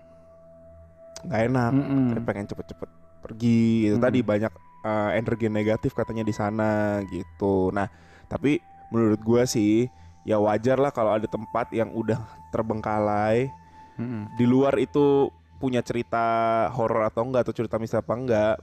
nggak 1.22 1.42
enak 1.46 1.72
Mm-mm. 1.74 2.04
Kayak 2.10 2.24
pengen 2.26 2.48
cepet-cepet 2.48 2.90
pergi 3.20 3.62
itu 3.86 3.96
Hmm. 3.96 4.04
tadi 4.04 4.20
banyak 4.22 4.52
eh, 4.82 5.12
energi 5.14 5.48
negatif 5.48 5.92
katanya 5.92 6.24
di 6.24 6.32
sana 6.32 6.72
gitu 7.06 7.68
nah 7.70 7.92
tapi 8.26 8.64
menurut 8.90 9.20
gua 9.20 9.44
sih 9.44 9.92
ya 10.24 10.36
wajar 10.38 10.76
lah 10.76 10.90
kalau 10.90 11.12
ada 11.12 11.26
tempat 11.26 11.68
yang 11.72 11.92
udah 11.92 12.20
terbengkalai 12.50 13.50
Mm-mm. 13.98 14.36
di 14.36 14.46
luar 14.46 14.78
itu 14.82 15.30
punya 15.60 15.84
cerita 15.84 16.68
horor 16.72 17.08
atau 17.08 17.28
enggak 17.28 17.44
atau 17.48 17.54
cerita 17.54 17.76
misteri 17.76 18.00
apa 18.00 18.14
enggak. 18.16 18.56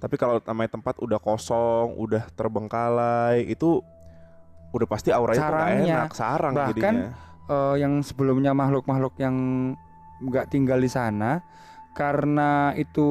Tapi 0.00 0.14
kalau 0.16 0.40
namanya 0.40 0.80
tempat 0.80 0.96
udah 1.04 1.20
kosong, 1.20 1.92
udah 2.00 2.24
terbengkalai, 2.32 3.44
itu 3.44 3.84
udah 4.72 4.86
pasti 4.88 5.12
auranya 5.12 5.36
tuh 5.36 5.44
nggak 5.44 5.60
Sarangnya. 5.60 5.96
enak, 6.00 6.10
sarang 6.16 6.54
Bahkan 6.56 6.72
jadinya. 6.72 7.12
Eh, 7.50 7.76
yang 7.82 7.94
sebelumnya 8.06 8.54
makhluk-makhluk 8.54 9.18
yang 9.18 9.36
nggak 10.22 10.48
tinggal 10.54 10.78
di 10.78 10.86
sana 10.86 11.42
karena 11.92 12.70
itu 12.78 13.10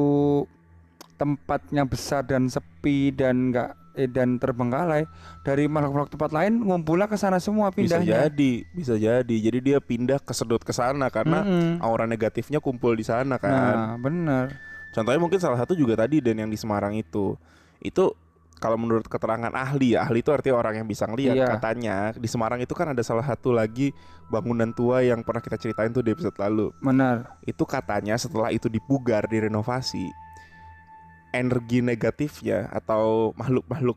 tempatnya 1.20 1.84
besar 1.84 2.24
dan 2.24 2.48
sepi 2.48 3.12
dan 3.12 3.52
nggak 3.52 3.76
eh, 3.92 4.06
dan 4.06 4.36
terbengkalai 4.36 5.06
dari 5.42 5.66
makhluk-makhluk 5.66 6.12
tempat 6.12 6.30
lain 6.30 6.62
ngumpulnya 6.62 7.06
ke 7.06 7.16
sana 7.16 7.38
semua 7.38 7.70
Bisa 7.70 7.98
pindahnya. 7.98 8.26
jadi, 8.28 8.52
bisa 8.70 8.94
jadi. 8.94 9.36
Jadi 9.40 9.58
dia 9.60 9.78
pindah 9.78 10.18
kesedot 10.20 10.62
ke 10.62 10.70
sana 10.70 11.08
karena 11.08 11.42
Mm-mm. 11.42 11.82
aura 11.82 12.04
negatifnya 12.04 12.58
kumpul 12.58 12.94
di 12.94 13.02
sana 13.02 13.36
kan. 13.36 13.50
Nah, 13.50 13.90
bener. 13.98 14.46
Contohnya 14.90 15.20
mungkin 15.22 15.38
salah 15.38 15.58
satu 15.58 15.74
juga 15.74 15.94
tadi 15.94 16.18
dan 16.18 16.34
yang 16.42 16.50
di 16.50 16.58
Semarang 16.58 16.94
itu. 16.94 17.38
Itu 17.78 18.14
kalau 18.60 18.76
menurut 18.76 19.08
keterangan 19.08 19.48
ahli 19.56 19.96
ya, 19.96 20.04
ahli 20.04 20.20
itu 20.20 20.28
artinya 20.36 20.60
orang 20.60 20.84
yang 20.84 20.88
bisa 20.90 21.08
ngelihat 21.08 21.32
Iya. 21.32 21.46
katanya 21.48 21.96
di 22.12 22.28
Semarang 22.28 22.60
itu 22.60 22.76
kan 22.76 22.92
ada 22.92 23.00
salah 23.00 23.24
satu 23.24 23.56
lagi 23.56 23.96
bangunan 24.28 24.68
tua 24.76 25.00
yang 25.00 25.24
pernah 25.24 25.40
kita 25.40 25.56
ceritain 25.56 25.88
tuh 25.88 26.04
di 26.04 26.12
episode 26.12 26.36
lalu. 26.36 26.68
Bener. 26.84 27.24
Itu 27.48 27.64
katanya 27.64 28.20
setelah 28.20 28.52
itu 28.52 28.68
dipugar, 28.68 29.24
direnovasi, 29.26 30.04
energi 31.30 31.80
negatifnya 31.80 32.68
atau 32.68 33.30
makhluk-makhluk 33.34 33.96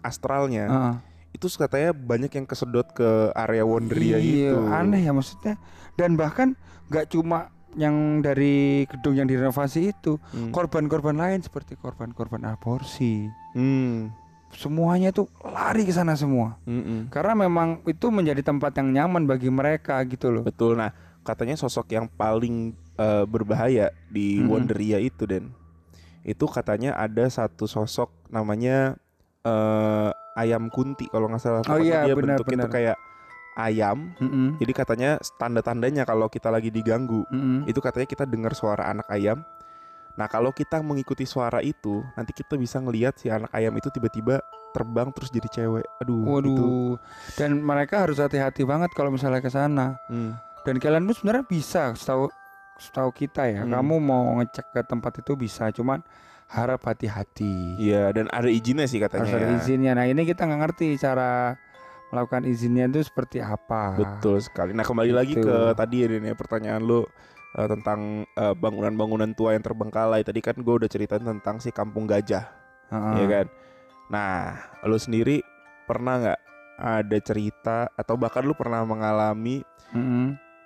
astralnya 0.00 0.64
Heeh. 0.66 0.94
itu 1.30 1.46
katanya 1.52 1.92
banyak 1.92 2.32
yang 2.32 2.46
kesedot 2.46 2.88
ke 2.90 3.30
area 3.34 3.62
Wonderia 3.62 4.16
Iya, 4.16 4.56
itu. 4.56 4.60
aneh 4.66 5.00
ya 5.00 5.12
maksudnya. 5.12 5.54
Dan 5.94 6.16
bahkan 6.16 6.56
nggak 6.88 7.12
cuma 7.12 7.48
yang 7.78 8.18
dari 8.18 8.82
gedung 8.90 9.14
yang 9.14 9.30
direnovasi 9.30 9.94
itu, 9.94 10.18
Hmm. 10.34 10.50
korban-korban 10.50 11.14
lain 11.14 11.38
seperti 11.38 11.78
korban-korban 11.78 12.42
aborsi, 12.42 13.30
Hmm. 13.54 14.10
semuanya 14.50 15.14
tuh 15.14 15.30
lari 15.40 15.86
ke 15.86 15.94
sana 15.94 16.18
semua. 16.18 16.58
Mm-mm. 16.66 17.06
Karena 17.06 17.38
memang 17.38 17.78
itu 17.86 18.10
menjadi 18.10 18.42
tempat 18.42 18.74
yang 18.74 18.90
nyaman 18.90 19.22
bagi 19.22 19.46
mereka 19.46 20.02
gitu 20.02 20.34
loh. 20.34 20.42
Betul. 20.42 20.74
Nah, 20.74 20.90
katanya 21.22 21.54
sosok 21.54 21.94
yang 21.94 22.10
paling 22.10 22.74
eh, 22.98 23.24
berbahaya 23.24 23.94
di 24.10 24.42
Mm-mm. 24.42 24.50
Wonderia 24.50 24.98
itu 24.98 25.24
dan 25.24 25.54
itu 26.24 26.44
katanya 26.48 26.96
ada 26.96 27.26
satu 27.28 27.64
sosok 27.64 28.12
namanya 28.28 28.96
eh, 29.44 30.10
ayam 30.36 30.68
kunti 30.68 31.08
kalau 31.08 31.28
nggak 31.28 31.42
salah. 31.42 31.62
Oh 31.68 31.80
iya, 31.80 32.04
dia 32.04 32.14
benar, 32.16 32.38
bentuknya 32.40 32.64
tuh 32.64 32.70
benar. 32.70 32.76
kayak 32.76 32.96
ayam. 33.58 33.98
Mm-mm, 34.16 34.48
Jadi 34.62 34.72
katanya 34.72 35.10
tanda-tandanya 35.36 36.02
kalau 36.08 36.30
kita 36.32 36.48
lagi 36.48 36.72
diganggu 36.72 37.26
mm-mm. 37.28 37.68
itu 37.68 37.80
katanya 37.82 38.06
kita 38.08 38.24
dengar 38.24 38.52
suara 38.56 38.88
anak 38.88 39.06
ayam. 39.10 39.42
Nah, 40.18 40.26
kalau 40.28 40.52
kita 40.52 40.84
mengikuti 40.84 41.24
suara 41.24 41.64
itu, 41.64 42.04
nanti 42.12 42.36
kita 42.36 42.58
bisa 42.60 42.76
ngelihat 42.76 43.16
si 43.16 43.32
anak 43.32 43.48
ayam 43.56 43.72
itu 43.78 43.88
tiba-tiba 43.88 44.42
terbang 44.74 45.08
terus 45.16 45.32
jadi 45.32 45.48
cewek. 45.48 45.86
Aduh, 46.02 46.20
Waduh. 46.26 46.50
itu. 46.50 46.70
Dan 47.40 47.62
mereka 47.64 48.04
harus 48.04 48.20
hati-hati 48.20 48.66
banget 48.68 48.92
kalau 48.92 49.08
misalnya 49.14 49.40
ke 49.40 49.48
sana. 49.48 49.96
Hmm. 50.12 50.36
Dan 50.66 50.76
kalian 50.76 51.08
pun 51.08 51.14
sebenarnya 51.16 51.46
bisa, 51.48 51.96
setahu 51.96 52.28
setahu 52.80 53.12
kita 53.12 53.44
ya. 53.46 53.62
Hmm. 53.62 53.76
Kamu 53.76 53.94
mau 54.00 54.40
ngecek 54.40 54.72
ke 54.72 54.80
tempat 54.88 55.20
itu 55.20 55.36
bisa, 55.36 55.68
cuman 55.70 56.00
harap 56.50 56.82
hati-hati. 56.82 57.78
Iya, 57.78 58.10
dan 58.10 58.26
ada 58.32 58.50
izinnya 58.50 58.88
sih 58.88 58.98
katanya. 58.98 59.22
Harus 59.28 59.36
ada 59.38 59.46
ya. 59.46 59.56
izinnya. 59.60 59.92
Nah 59.94 60.08
ini 60.08 60.26
kita 60.26 60.48
nggak 60.48 60.60
ngerti 60.66 60.98
cara 60.98 61.54
melakukan 62.10 62.42
izinnya 62.42 62.90
itu 62.90 63.06
seperti 63.06 63.38
apa. 63.38 63.94
Betul 63.94 64.42
sekali. 64.42 64.74
Nah 64.74 64.82
kembali 64.82 65.12
lagi 65.14 65.38
Gitu. 65.38 65.46
ke 65.46 65.78
tadi 65.78 66.02
ya 66.02 66.08
ya 66.10 66.34
pertanyaan 66.34 66.82
lu 66.82 67.06
eh, 67.54 67.68
tentang 67.70 68.26
eh, 68.26 68.54
bangunan-bangunan 68.58 69.30
tua 69.38 69.54
yang 69.54 69.62
terbengkalai. 69.62 70.26
Tadi 70.26 70.40
kan 70.42 70.58
gue 70.58 70.74
udah 70.74 70.90
ceritain 70.90 71.22
tentang 71.22 71.62
si 71.62 71.70
Kampung 71.70 72.10
Gajah, 72.10 72.50
Heeh. 72.90 73.14
ya 73.14 73.26
kan. 73.30 73.46
Nah, 74.10 74.58
lu 74.90 74.98
sendiri 74.98 75.38
pernah 75.86 76.18
nggak 76.18 76.40
ada 76.80 77.18
cerita 77.22 77.78
atau 77.94 78.18
bahkan 78.18 78.42
lu 78.42 78.58
pernah 78.58 78.82
mengalami 78.82 79.62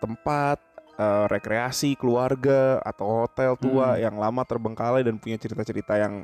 tempat 0.00 0.60
eh, 0.94 1.24
rekreasi 1.26 1.94
keluarga 1.94 2.78
atau 2.80 3.24
hotel 3.26 3.58
tua 3.58 3.94
Hmm. 3.94 4.02
yang 4.02 4.14
lama 4.16 4.42
terbengkalai 4.42 5.02
dan 5.02 5.18
punya 5.18 5.34
cerita-cerita 5.36 5.98
yang 5.98 6.22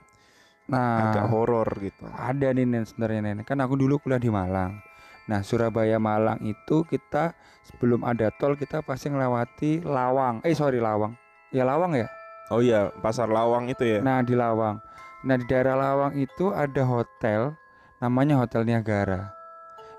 Nah, 0.70 1.10
agak 1.10 1.26
horor 1.34 1.66
gitu. 1.82 2.06
ada 2.06 2.54
nih 2.54 2.62
Nen 2.62 2.86
sebenarnya 2.86 3.20
Nen. 3.26 3.42
Kan 3.42 3.58
aku 3.58 3.74
dulu 3.74 3.98
kuliah 3.98 4.22
di 4.22 4.30
Malang. 4.30 4.78
Nah 5.26 5.42
Surabaya 5.42 5.98
Malang 5.98 6.38
itu 6.42 6.86
kita 6.86 7.34
sebelum 7.66 8.06
ada 8.06 8.30
tol 8.30 8.54
kita 8.54 8.78
pasti 8.78 9.10
ngelewati 9.10 9.82
Lawang. 9.82 10.38
Eh 10.46 10.54
sorry 10.54 10.78
Lawang. 10.78 11.18
Ya 11.50 11.66
Lawang 11.66 11.98
ya. 11.98 12.06
Oh 12.50 12.62
iya, 12.62 12.90
Pasar 13.02 13.26
Lawang 13.26 13.66
itu 13.66 13.82
ya. 13.82 13.98
Nah 13.98 14.22
di 14.22 14.38
Lawang. 14.38 14.78
Nah 15.26 15.34
di 15.34 15.46
daerah 15.50 15.74
Lawang 15.74 16.14
itu 16.14 16.54
ada 16.54 16.82
hotel 16.86 17.54
namanya 17.98 18.38
Hotel 18.38 18.62
Niagara. 18.62 19.34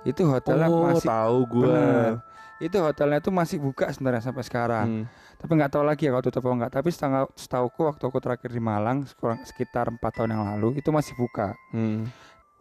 Itu 0.08 0.25
hotelnya 0.28 0.72
oh, 0.72 0.88
masih 0.88 1.04
tahu 1.08 1.38
gue. 1.51 1.68
bener. 1.68 2.13
Itu 2.62 2.77
hotelnya 2.80 3.18
tuh 3.20 3.34
masih 3.34 3.58
buka 3.58 3.89
sebenarnya 3.89 4.22
sampai 4.22 4.46
sekarang. 4.46 4.88
Hmm. 4.88 5.06
Tapi 5.36 5.51
nggak 5.58 5.72
tahu 5.74 5.84
lagi 5.84 6.06
ya 6.06 6.13
kalau 6.13 6.22
tutup 6.22 6.46
atau 6.46 6.53
enggak. 6.53 6.72
Tapi 6.72 6.89
setengah 6.94 7.25
setauku 7.34 7.89
waktu 7.89 8.03
aku 8.06 8.18
terakhir 8.22 8.53
di 8.53 8.62
Malang 8.62 9.03
sekurang 9.03 9.41
sekitar 9.41 9.89
empat 9.89 10.22
tahun 10.22 10.38
yang 10.38 10.44
lalu 10.46 10.77
itu 10.77 10.94
masih 10.94 11.18
buka. 11.18 11.58
Hmm. 11.74 12.06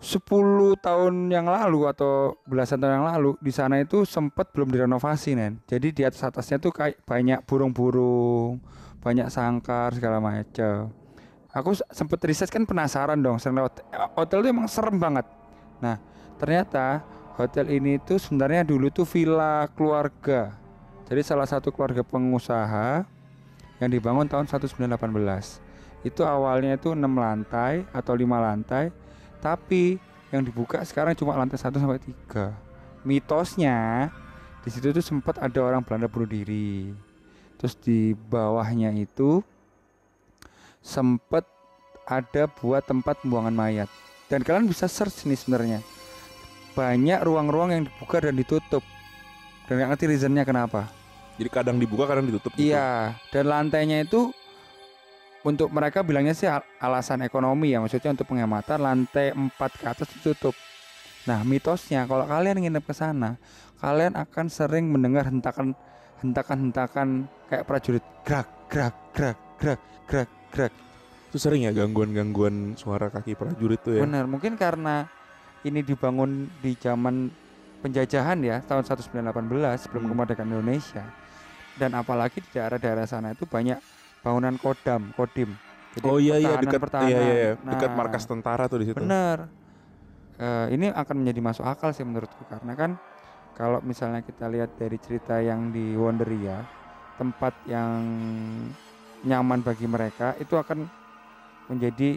10 0.01 0.25
tahun 0.81 1.29
yang 1.29 1.45
lalu 1.45 1.85
atau 1.85 2.33
belasan 2.49 2.81
tahun 2.81 3.05
yang 3.05 3.09
lalu 3.13 3.37
di 3.37 3.53
sana 3.53 3.77
itu 3.77 4.09
sempat 4.09 4.49
belum 4.49 4.73
direnovasi 4.73 5.37
nen 5.37 5.61
jadi 5.69 5.93
di 5.93 6.03
atas 6.09 6.25
atasnya 6.25 6.57
tuh 6.57 6.73
kayak 6.73 7.05
banyak 7.05 7.45
burung-burung 7.45 8.65
banyak 8.97 9.29
sangkar 9.29 9.93
segala 9.93 10.17
macam 10.17 10.89
aku 11.53 11.77
s- 11.77 11.85
sempet 11.93 12.17
riset 12.25 12.49
kan 12.49 12.65
penasaran 12.65 13.21
dong 13.21 13.37
sering 13.37 13.61
lewat 13.61 13.85
hotel 14.17 14.41
itu 14.41 14.49
emang 14.49 14.73
serem 14.73 14.97
banget 14.97 15.29
nah 15.85 16.01
ternyata 16.41 17.05
hotel 17.41 17.73
ini 17.73 17.97
tuh 17.97 18.21
sebenarnya 18.21 18.69
dulu 18.69 18.93
tuh 18.93 19.09
villa 19.09 19.65
keluarga 19.73 20.53
jadi 21.09 21.25
salah 21.25 21.49
satu 21.49 21.73
keluarga 21.73 22.05
pengusaha 22.05 23.09
yang 23.81 23.89
dibangun 23.89 24.29
tahun 24.29 24.45
1918 24.45 26.05
itu 26.05 26.21
awalnya 26.25 26.77
itu 26.77 26.93
enam 26.93 27.17
lantai 27.17 27.89
atau 27.97 28.13
lima 28.13 28.37
lantai 28.37 28.93
tapi 29.41 29.97
yang 30.31 30.47
dibuka 30.47 30.79
sekarang 30.87 31.19
cuma 31.19 31.35
lantai 31.35 31.59
1 31.59 31.75
sampai 31.75 31.99
3. 31.99 32.55
Mitosnya 33.03 34.09
di 34.63 34.69
situ 34.71 34.95
tuh 34.95 35.03
sempat 35.03 35.43
ada 35.43 35.59
orang 35.59 35.83
Belanda 35.83 36.07
bunuh 36.07 36.31
diri. 36.31 36.95
Terus 37.59 37.75
di 37.77 38.15
bawahnya 38.15 38.95
itu 38.95 39.43
sempat 40.81 41.45
ada 42.07 42.47
buat 42.47 42.87
tempat 42.87 43.21
pembuangan 43.21 43.53
mayat. 43.53 43.89
Dan 44.31 44.47
kalian 44.47 44.71
bisa 44.71 44.87
search 44.87 45.27
nih 45.27 45.37
sebenarnya. 45.37 45.81
Banyak 46.73 47.21
ruang-ruang 47.23 47.71
yang 47.75 47.83
dibuka 47.87 48.23
dan 48.23 48.35
ditutup. 48.35 48.85
Dan 49.67 49.79
nggak 49.79 49.89
ngerti 49.95 50.05
reasonnya 50.07 50.45
kenapa. 50.47 50.87
Jadi 51.41 51.49
kadang 51.49 51.77
dibuka, 51.81 52.05
kadang 52.05 52.27
ditutup. 52.29 52.53
gitu. 52.53 52.71
Iya, 52.71 53.17
dan 53.33 53.45
lantainya 53.49 54.05
itu 54.05 54.29
untuk 55.41 55.73
mereka 55.73 56.05
bilangnya 56.05 56.37
sih 56.37 56.45
al- 56.45 56.67
alasan 56.77 57.25
ekonomi 57.25 57.73
ya, 57.73 57.81
maksudnya 57.81 58.13
untuk 58.13 58.29
penghematan 58.29 58.77
lantai 58.77 59.33
4 59.33 59.57
ke 59.81 59.85
atas 59.89 60.09
ditutup. 60.21 60.53
Nah, 61.25 61.41
mitosnya 61.45 62.05
kalau 62.05 62.29
kalian 62.29 62.61
nginep 62.61 62.85
ke 62.85 62.93
sana, 62.93 63.41
kalian 63.81 64.17
akan 64.17 64.47
sering 64.53 64.89
mendengar 64.93 65.25
hentakan 65.29 65.73
hentakan-hentakan 66.21 67.25
kayak 67.49 67.65
prajurit 67.65 68.05
grak 68.25 68.49
grak 68.69 68.93
grak 69.17 69.39
grak 69.57 69.81
grak 70.05 70.31
grak. 70.53 70.73
Itu 71.33 71.41
sering 71.41 71.65
ya 71.65 71.73
gangguan-gangguan 71.73 72.77
suara 72.77 73.09
kaki 73.09 73.33
prajurit 73.33 73.81
tuh 73.81 73.97
ya. 73.97 74.05
Benar, 74.05 74.29
mungkin 74.29 74.61
karena 74.61 75.09
ini 75.63 75.81
dibangun 75.81 76.49
di 76.59 76.73
zaman 76.75 77.29
penjajahan 77.81 78.41
ya, 78.41 78.61
tahun 78.61 78.85
1918 78.85 79.85
sebelum 79.85 80.09
Hmm. 80.09 80.11
kemerdekaan 80.15 80.49
Indonesia. 80.49 81.05
Dan 81.77 81.97
apalagi 81.97 82.45
di 82.45 82.51
daerah-daerah 82.53 83.05
sana 83.05 83.33
itu 83.33 83.45
banyak 83.45 83.81
bangunan 84.21 84.57
kodam, 84.57 85.13
kodim. 85.17 85.57
Jadi 85.97 86.07
Oh 86.07 86.21
iya 86.21 86.37
iya 86.37 86.55
pertahanan- 86.55 86.65
dekat 86.69 86.81
pertahanan. 86.81 87.09
iya, 87.09 87.19
iya, 87.19 87.35
iya. 87.35 87.53
Nah, 87.65 87.73
dekat 87.73 87.91
markas 87.97 88.25
tentara 88.29 88.65
tuh 88.69 88.79
di 88.79 88.87
situ. 88.87 89.01
Bener. 89.01 89.49
Eh, 90.41 90.67
ini 90.73 90.87
akan 90.89 91.15
menjadi 91.21 91.41
masuk 91.43 91.65
akal 91.65 91.93
sih 91.93 92.05
menurutku 92.05 92.49
karena 92.49 92.73
kan 92.73 92.91
kalau 93.53 93.81
misalnya 93.85 94.25
kita 94.25 94.49
lihat 94.49 94.73
dari 94.77 94.97
cerita 94.97 95.37
yang 95.41 95.69
di 95.69 95.93
Wonderia, 95.93 96.65
tempat 97.17 97.53
yang 97.69 98.01
nyaman 99.21 99.61
bagi 99.61 99.85
mereka 99.85 100.33
itu 100.41 100.57
akan 100.57 100.89
menjadi 101.69 102.17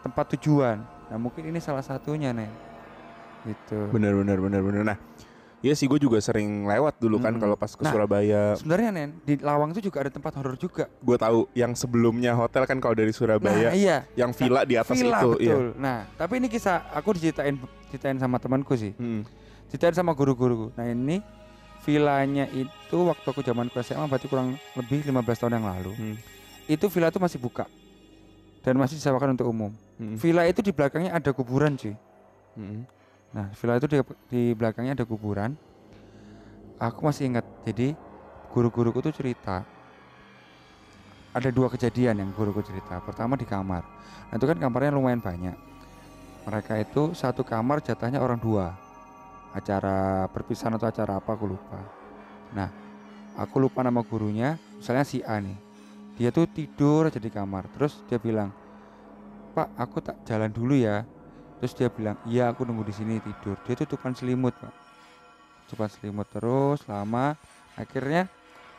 tempat 0.00 0.32
tujuan. 0.36 0.80
Nah 0.80 1.18
mungkin 1.20 1.44
ini 1.44 1.60
salah 1.60 1.84
satunya 1.84 2.32
nih. 2.32 2.48
Gitu. 3.42 3.78
Bener 3.90 4.12
bener 4.14 4.38
bener 4.38 4.60
bener. 4.60 4.82
Nah, 4.84 4.98
iya 5.60 5.72
sih 5.72 5.84
gue 5.84 5.96
juga 5.96 6.20
sering 6.20 6.64
lewat 6.64 6.96
dulu 6.96 7.16
kan 7.18 7.32
Hmm. 7.32 7.40
kalau 7.40 7.56
pas 7.56 7.72
ke 7.72 7.80
Nah, 7.80 7.92
Surabaya. 7.92 8.42
Sebenarnya 8.56 8.90
Nen 8.92 9.10
di 9.22 9.34
Lawang 9.36 9.72
itu 9.72 9.80
juga 9.82 10.04
ada 10.04 10.10
tempat 10.10 10.32
horor 10.36 10.56
juga. 10.56 10.88
Gue 11.00 11.16
tahu 11.16 11.48
yang 11.52 11.72
sebelumnya 11.72 12.32
hotel 12.32 12.64
kan 12.64 12.76
kalau 12.78 12.92
dari 12.92 13.10
Surabaya, 13.10 13.70
Nah, 13.70 13.76
iya. 13.76 14.04
yang 14.12 14.32
villa 14.32 14.64
di 14.64 14.76
atas 14.76 14.92
Villa, 14.92 15.20
itu, 15.20 15.30
iya. 15.40 15.54
betul. 15.56 15.66
Nah, 15.76 15.98
tapi 16.16 16.32
ini 16.36 16.48
kisah 16.48 16.88
aku 16.92 17.16
diceritain 17.16 17.56
ceritain 17.88 18.16
sama 18.16 18.36
temanku 18.36 18.76
sih. 18.76 18.92
Hmm. 18.94 19.24
Ceritain 19.68 19.94
sama 19.94 20.12
guru-guruku. 20.12 20.74
Nah, 20.74 20.84
ini 20.84 21.20
villanya 21.80 22.44
itu 22.52 22.96
waktu 23.00 23.24
aku 23.24 23.40
zaman 23.40 23.72
SMA 23.72 24.04
berarti 24.04 24.28
kurang 24.28 24.52
lebih 24.76 25.00
15 25.02 25.40
tahun 25.40 25.56
yang 25.56 25.66
lalu. 25.66 25.92
Hmm. 25.96 26.16
itu 26.68 26.86
villa 26.86 27.10
itu 27.10 27.18
masih 27.18 27.42
buka 27.42 27.66
dan 28.62 28.78
masih 28.78 28.94
disewakan 28.94 29.34
untuk 29.34 29.50
umum. 29.50 29.74
Mm-mm. 29.98 30.14
Villa 30.22 30.46
itu 30.46 30.62
di 30.62 30.70
belakangnya 30.70 31.10
ada 31.10 31.34
kuburan 31.34 31.74
cuy. 31.74 31.98
Mm-mm. 32.54 32.86
Nah, 33.30 33.46
villa 33.54 33.78
itu 33.78 33.86
di, 33.86 33.98
di 34.26 34.42
belakangnya 34.58 34.98
ada 34.98 35.06
kuburan. 35.06 35.54
Aku 36.82 37.06
masih 37.06 37.30
ingat. 37.30 37.46
Jadi 37.62 37.94
guru-guruku 38.50 38.98
tuh 38.98 39.14
cerita. 39.14 39.62
Ada 41.30 41.54
dua 41.54 41.70
kejadian 41.70 42.18
yang 42.18 42.30
guruku 42.34 42.58
cerita. 42.66 42.98
Pertama 42.98 43.38
di 43.38 43.46
kamar. 43.46 43.86
Nah, 44.30 44.34
itu 44.34 44.46
kan 44.50 44.58
kamarnya 44.58 44.98
lumayan 44.98 45.22
banyak. 45.22 45.54
Mereka 46.50 46.82
itu 46.82 47.14
satu 47.14 47.46
kamar 47.46 47.78
jatahnya 47.86 48.18
orang 48.18 48.40
dua. 48.40 48.74
Acara 49.54 50.26
perpisahan 50.34 50.74
atau 50.74 50.90
acara 50.90 51.22
apa 51.22 51.30
aku 51.30 51.46
lupa. 51.46 51.78
Nah, 52.50 52.66
aku 53.38 53.62
lupa 53.62 53.86
nama 53.86 54.02
gurunya. 54.02 54.58
Misalnya 54.82 55.06
si 55.06 55.22
A 55.22 55.38
nih. 55.38 55.54
Dia 56.18 56.34
tuh 56.34 56.50
tidur 56.50 57.06
aja 57.06 57.22
di 57.22 57.30
kamar. 57.30 57.70
Terus 57.78 58.02
dia 58.10 58.18
bilang, 58.18 58.50
"Pak, 59.54 59.70
aku 59.78 60.02
tak 60.02 60.18
jalan 60.26 60.50
dulu 60.50 60.74
ya." 60.74 61.06
Terus 61.60 61.72
dia 61.76 61.88
bilang, 61.92 62.16
iya 62.24 62.48
aku 62.48 62.64
nunggu 62.64 62.88
di 62.88 62.94
sini 62.96 63.20
tidur. 63.20 63.60
Dia 63.68 63.76
tutupan 63.76 64.16
selimut 64.16 64.56
pak, 64.56 64.72
tutupan 65.68 65.92
selimut 65.92 66.24
terus 66.32 66.80
lama. 66.88 67.36
Akhirnya 67.76 68.26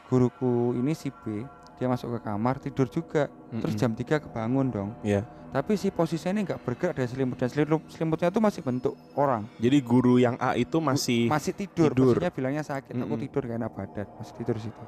guruku 0.10 0.74
ini 0.74 0.98
si 0.98 1.14
B, 1.14 1.46
dia 1.78 1.86
masuk 1.86 2.18
ke 2.18 2.20
kamar 2.26 2.58
tidur 2.58 2.90
juga. 2.90 3.30
Terus 3.54 3.78
Mm-mm. 3.78 3.82
jam 3.82 3.92
3 3.94 4.26
kebangun 4.26 4.68
dong. 4.74 4.90
Iya. 5.06 5.22
Tapi 5.52 5.76
si 5.76 5.92
posisinya 5.92 6.32
ini 6.32 6.42
nggak 6.48 6.64
bergerak 6.64 6.96
dari 6.96 7.10
selimut 7.12 7.36
dan 7.36 7.52
selimut 7.52 7.84
selimutnya 7.92 8.32
tuh 8.32 8.40
masih 8.40 8.64
bentuk 8.64 8.96
orang. 9.14 9.44
Jadi 9.60 9.78
guru 9.84 10.16
yang 10.16 10.40
A 10.40 10.56
itu 10.56 10.80
masih 10.80 11.28
Masih 11.28 11.52
tidur. 11.54 11.92
tidur. 11.92 12.16
Posisinya 12.18 12.32
bilangnya 12.32 12.64
sakit. 12.64 12.96
Aku 12.96 13.14
Mm-mm. 13.14 13.24
tidur 13.28 13.42
gak 13.46 13.58
enak 13.60 13.72
badan. 13.76 14.08
Masih 14.16 14.34
tidur 14.40 14.56
situ. 14.58 14.84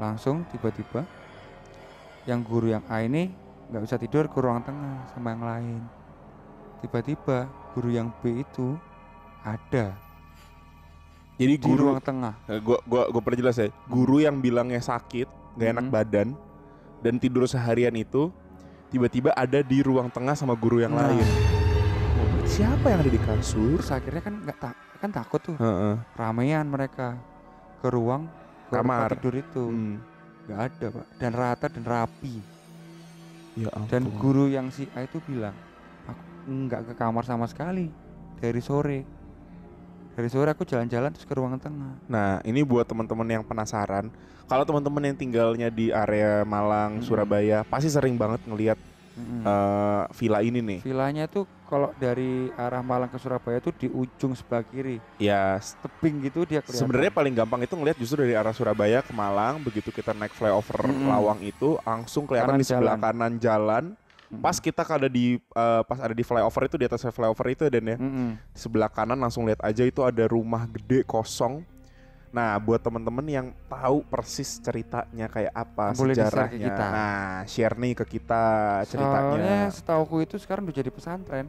Langsung 0.00 0.48
tiba-tiba 0.48 1.04
yang 2.24 2.40
guru 2.42 2.72
yang 2.72 2.82
A 2.88 3.04
ini 3.04 3.30
nggak 3.68 3.82
bisa 3.84 4.00
tidur 4.00 4.26
ke 4.26 4.38
ruang 4.40 4.64
tengah 4.64 5.06
sama 5.12 5.36
yang 5.36 5.44
lain. 5.44 5.80
Tiba-tiba 6.78 7.46
guru 7.74 7.90
yang 7.90 8.14
B 8.22 8.42
itu 8.42 8.78
ada 9.42 9.94
jadi 11.38 11.54
di 11.54 11.62
guru 11.62 11.94
ruang 11.94 12.02
tengah. 12.02 12.34
Eh, 12.50 12.58
gua 12.58 12.82
gua 12.82 13.06
gua 13.06 13.22
perjelas 13.22 13.54
ya. 13.54 13.70
Guru 13.86 14.18
yang 14.18 14.42
bilangnya 14.42 14.82
sakit, 14.82 15.30
nggak 15.54 15.68
enak 15.70 15.84
Mm-mm. 15.86 15.94
badan 15.94 16.28
dan 16.98 17.14
tidur 17.16 17.46
seharian 17.46 17.94
itu 17.94 18.34
tiba-tiba 18.90 19.30
ada 19.38 19.62
di 19.62 19.78
ruang 19.78 20.10
tengah 20.10 20.34
sama 20.34 20.58
guru 20.58 20.82
yang 20.82 20.90
Nah. 20.90 21.06
lain. 21.06 21.22
Oh, 22.18 22.42
siapa 22.42 22.90
yang 22.90 23.06
ada 23.06 23.12
di 23.12 23.20
kasur? 23.22 23.78
Terus 23.78 23.94
akhirnya 23.94 24.22
kan 24.22 24.34
nggak 24.34 24.58
tak 24.58 24.74
kan 24.98 25.10
takut 25.14 25.38
tuh 25.38 25.54
Heeh. 25.54 25.94
ramean 26.18 26.66
mereka 26.66 27.14
ke 27.78 27.86
ruang 27.86 28.26
ke 28.66 28.74
Kamar. 28.74 29.14
tidur 29.14 29.34
itu 29.38 29.62
Hmm. 29.62 30.02
nggak 30.50 30.58
ada 30.58 30.86
pak 30.90 31.06
dan 31.22 31.30
rata 31.30 31.66
dan 31.70 31.84
rapi 31.86 32.34
Ya 33.54 33.70
ampun. 33.70 33.86
dan 33.86 34.02
guru 34.18 34.50
yang 34.50 34.74
si 34.74 34.90
A 34.98 35.06
itu 35.06 35.22
bilang 35.22 35.54
nggak 36.48 36.80
ke 36.82 36.94
kamar 36.96 37.22
sama 37.22 37.44
sekali 37.44 37.92
dari 38.38 38.58
sore 38.58 39.04
dari 40.12 40.26
sore 40.26 40.50
aku 40.50 40.64
jalan-jalan 40.64 41.12
terus 41.12 41.22
ke 41.22 41.34
ruang 41.36 41.54
tengah 41.56 41.94
Nah, 42.08 42.42
ini 42.42 42.64
buat 42.64 42.82
teman-teman 42.82 43.28
yang 43.28 43.44
penasaran. 43.44 44.10
Kalau 44.48 44.64
teman-teman 44.64 45.04
yang 45.04 45.16
tinggalnya 45.16 45.68
di 45.68 45.92
area 45.92 46.42
Malang, 46.42 46.98
Mm-mm. 46.98 47.04
Surabaya, 47.04 47.62
pasti 47.62 47.86
sering 47.86 48.16
banget 48.16 48.42
ngelihat 48.42 48.74
Mm-mm. 49.14 49.44
eh, 49.44 50.02
villa 50.10 50.40
ini 50.40 50.58
nih. 50.58 50.80
villanya 50.82 51.28
itu 51.28 51.44
kalau 51.62 51.92
dari 51.94 52.48
arah 52.56 52.80
Malang 52.80 53.06
ke 53.06 53.20
Surabaya 53.20 53.60
itu 53.60 53.70
di 53.70 53.86
ujung 53.86 54.32
sebelah 54.32 54.64
kiri 54.64 54.98
Ya, 55.20 55.60
tebing 55.78 56.24
gitu 56.24 56.42
dia 56.42 56.64
kelihatan 56.64 56.80
sebenarnya 56.80 57.12
paling 57.12 57.34
gampang 57.36 57.60
itu 57.62 57.74
ngelihat 57.76 57.98
justru 58.00 58.24
dari 58.24 58.34
arah 58.34 58.50
Surabaya 58.50 59.04
ke 59.04 59.12
Malang. 59.12 59.60
Begitu 59.60 59.92
kita 59.92 60.16
naik 60.16 60.32
flyover 60.32 60.82
Mm-mm. 60.82 61.06
Lawang 61.06 61.38
itu, 61.44 61.76
langsung 61.84 62.24
kelihatan 62.24 62.56
Kanan 62.56 62.58
di 62.58 62.66
sebelah 62.66 62.96
jalan. 62.96 63.04
kanan 63.04 63.32
jalan. 63.38 63.84
Pas 64.28 64.60
kita 64.60 64.84
ada 64.84 65.08
di 65.08 65.40
eh, 65.40 65.82
pas 65.88 65.98
ada 65.98 66.12
di 66.12 66.20
flyover 66.20 66.68
itu 66.68 66.76
di 66.76 66.84
atas 66.84 67.00
flyover 67.08 67.46
itu 67.48 67.64
dan 67.72 67.84
ya 67.86 67.96
Mm-mm. 67.96 68.36
di 68.36 68.58
sebelah 68.58 68.92
kanan 68.92 69.16
langsung 69.16 69.48
lihat 69.48 69.64
aja 69.64 69.80
itu 69.82 70.04
ada 70.04 70.28
rumah 70.28 70.68
gede 70.68 71.00
kosong. 71.02 71.64
Nah, 72.28 72.60
buat 72.60 72.76
teman-teman 72.84 73.24
yang 73.24 73.46
tahu 73.72 74.04
persis 74.04 74.60
ceritanya 74.60 75.32
kayak 75.32 75.48
apa 75.48 75.96
Boleh 75.96 76.12
sejarahnya. 76.12 76.60
kita. 76.60 76.84
Nah, 76.92 77.32
share 77.48 77.72
nih 77.72 77.92
ke 77.96 78.04
kita 78.04 78.44
soalnya 78.84 78.84
ceritanya. 78.84 79.56
setauku 79.72 80.20
itu 80.20 80.36
sekarang 80.36 80.68
udah 80.68 80.76
jadi 80.76 80.90
pesantren 80.92 81.48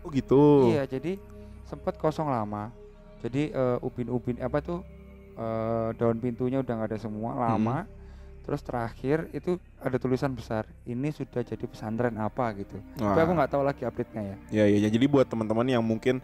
Oh 0.00 0.08
gitu. 0.14 0.70
Iya, 0.70 0.86
jadi 0.86 1.18
sempat 1.66 1.98
kosong 1.98 2.30
lama. 2.30 2.70
Jadi 3.20 3.50
eh, 3.50 3.78
ubin-ubin 3.82 4.38
apa 4.40 4.62
tuh 4.62 4.80
eh, 5.34 5.88
daun 5.98 6.22
pintunya 6.22 6.62
udah 6.62 6.70
nggak 6.72 6.90
ada 6.94 6.98
semua 7.02 7.34
lama. 7.34 7.84
Terus 8.40 8.60
terakhir 8.64 9.28
itu 9.36 9.60
ada 9.78 9.96
tulisan 10.00 10.32
besar, 10.32 10.64
ini 10.88 11.12
sudah 11.12 11.44
jadi 11.44 11.64
pesantren 11.68 12.16
apa 12.16 12.50
gitu. 12.56 12.80
Tapi 12.96 13.20
aku 13.20 13.32
Wah. 13.32 13.36
nggak 13.44 13.50
tahu 13.52 13.62
lagi 13.62 13.82
update-nya 13.84 14.22
ya. 14.22 14.36
Ya, 14.50 14.64
ya, 14.66 14.78
ya. 14.84 14.88
Jadi 14.88 15.06
buat 15.06 15.28
teman-teman 15.28 15.68
yang 15.68 15.84
mungkin 15.84 16.18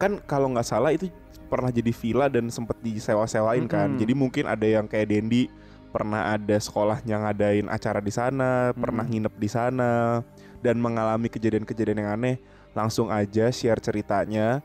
kan 0.00 0.16
kalau 0.24 0.48
nggak 0.52 0.64
salah 0.64 0.92
itu 0.92 1.12
pernah 1.50 1.68
jadi 1.68 1.90
villa 1.90 2.26
dan 2.30 2.46
sempat 2.48 2.78
disewa-sewain 2.80 3.66
kan. 3.66 3.96
Mm-mm. 3.96 4.00
Jadi 4.00 4.12
mungkin 4.14 4.44
ada 4.46 4.62
yang 4.62 4.86
kayak 4.86 5.10
Dendi 5.10 5.50
pernah 5.90 6.38
ada 6.38 6.56
sekolahnya 6.56 7.26
ngadain 7.26 7.66
acara 7.66 7.98
di 7.98 8.14
sana, 8.14 8.70
pernah 8.70 9.02
Mm-mm. 9.02 9.26
nginep 9.26 9.34
di 9.34 9.48
sana 9.50 10.22
dan 10.62 10.78
mengalami 10.78 11.26
kejadian-kejadian 11.26 12.06
yang 12.06 12.10
aneh, 12.14 12.36
langsung 12.76 13.10
aja 13.10 13.50
share 13.50 13.82
ceritanya 13.82 14.62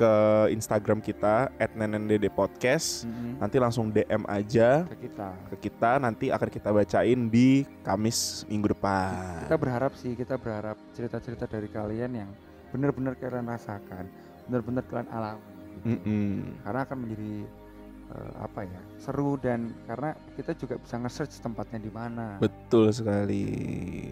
ke 0.00 0.14
Instagram 0.56 1.04
kita 1.04 1.52
@nenendede_podcast. 1.76 3.04
Nanti 3.36 3.60
langsung 3.60 3.92
DM 3.92 4.24
aja 4.24 4.88
Ke 4.88 4.96
kita. 5.04 5.28
ke 5.52 5.56
kita 5.68 6.00
nanti 6.00 6.32
akan 6.32 6.48
kita 6.48 6.72
bacain 6.72 7.28
di 7.28 7.68
Kamis 7.84 8.48
minggu 8.48 8.72
depan. 8.72 9.44
Kita 9.44 9.60
berharap 9.60 9.92
sih, 10.00 10.16
kita 10.16 10.40
berharap 10.40 10.80
cerita-cerita 10.96 11.44
dari 11.44 11.68
kalian 11.68 12.10
yang 12.24 12.30
benar-benar 12.72 13.12
kalian 13.20 13.44
rasakan, 13.44 14.08
benar-benar 14.48 14.82
kalian 14.88 15.08
alami. 15.12 15.44
Mm-mm. 15.84 16.60
Karena 16.64 16.80
akan 16.84 16.96
menjadi 16.96 17.34
eh, 18.16 18.32
apa 18.40 18.60
ya 18.64 18.80
seru 19.00 19.36
dan 19.36 19.72
karena 19.84 20.16
kita 20.36 20.52
juga 20.56 20.74
bisa 20.80 20.96
nge-search 20.96 21.44
tempatnya 21.44 21.78
di 21.80 21.92
mana. 21.92 22.40
Betul 22.40 22.88
sekali. 22.96 23.44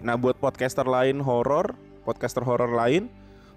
Nah, 0.04 0.20
buat 0.20 0.36
podcaster 0.36 0.84
lain 0.84 1.20
horor, 1.24 1.72
podcaster 2.04 2.44
horor 2.44 2.72
lain 2.72 3.08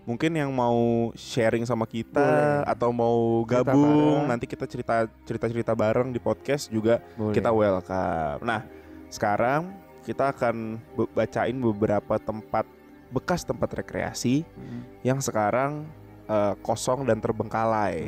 mungkin 0.02 0.34
yang 0.34 0.50
mau 0.50 1.10
sharing 1.14 1.62
sama 1.62 1.86
kita 1.86 2.18
Boleh. 2.18 2.66
atau 2.66 2.90
mau 2.90 3.18
Cerita 3.46 3.62
gabung 3.70 3.86
bareng. 4.18 4.28
nanti 4.28 4.46
kita 4.46 4.66
cerita 4.66 4.96
cerita-cerita 5.24 5.74
bareng 5.74 6.10
di 6.10 6.18
podcast 6.18 6.68
juga 6.68 7.00
Boleh. 7.14 7.34
kita 7.34 7.50
welcome. 7.50 8.42
Nah, 8.42 8.66
sekarang 9.08 9.70
kita 10.02 10.34
akan 10.34 10.82
be- 10.92 11.12
bacain 11.12 11.54
beberapa 11.54 12.18
tempat 12.18 12.66
bekas 13.12 13.44
tempat 13.44 13.70
rekreasi 13.76 14.42
Mm. 14.58 14.82
yang 15.04 15.20
sekarang 15.20 15.86
eh, 16.26 16.56
kosong 16.64 17.04
dan 17.04 17.20
terbengkalai. 17.20 18.08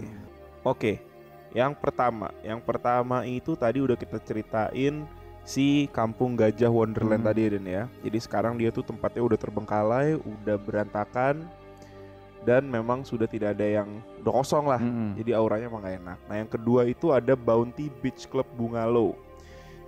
Oke, 0.63 1.03
yang 1.51 1.75
pertama, 1.75 2.31
yang 2.39 2.57
pertama 2.57 3.21
itu 3.21 3.51
tadi 3.53 3.77
udah 3.77 3.99
kita 3.99 4.15
ceritain 4.17 5.03
si 5.43 5.91
Kampung 5.91 6.33
Gajah 6.33 6.71
Wonderland 6.71 7.19
Hmm. 7.19 7.29
tadi 7.29 7.51
Den 7.51 7.67
ya. 7.67 7.83
Jadi 7.99 8.15
sekarang 8.17 8.55
dia 8.55 8.71
tuh 8.71 8.79
tempatnya 8.81 9.19
udah 9.21 9.35
terbengkalai, 9.35 10.15
udah 10.15 10.55
berantakan 10.55 11.43
dan 12.43 12.67
memang 12.67 13.07
sudah 13.07 13.27
tidak 13.27 13.55
ada 13.55 13.83
yang 13.83 13.89
udah 14.19 14.33
kosong 14.43 14.67
lah. 14.67 14.79
Mm-mm. 14.79 15.15
Jadi 15.19 15.31
auranya 15.31 15.71
emang 15.71 15.83
gak 15.83 15.95
enak. 15.99 16.19
Nah 16.27 16.35
yang 16.35 16.49
kedua 16.51 16.83
itu 16.87 17.11
ada 17.15 17.33
Bounty 17.35 17.87
Beach 18.03 18.27
Club 18.27 18.47
Bungalow. 18.55 19.15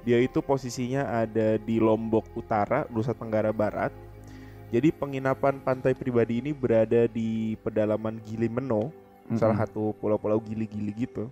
Dia 0.08 0.22
itu 0.22 0.39
posisinya 0.39 1.26
ada 1.26 1.58
di 1.58 1.82
Lombok 1.82 2.30
Utara, 2.38 2.86
Nusa 2.94 3.12
Tenggara 3.12 3.50
Barat. 3.50 3.91
Jadi 4.70 4.91
penginapan 4.91 5.62
pantai 5.62 5.94
pribadi 5.94 6.41
ini 6.41 6.52
berada 6.54 7.08
di 7.10 7.60
pedalaman 7.62 8.18
Gili 8.24 8.50
Meno, 8.50 8.89
Mm-mm. 8.89 9.38
salah 9.38 9.62
satu 9.62 9.94
pulau-pulau 9.98 10.41
gili-gili 10.41 10.94
gitu. 10.94 11.30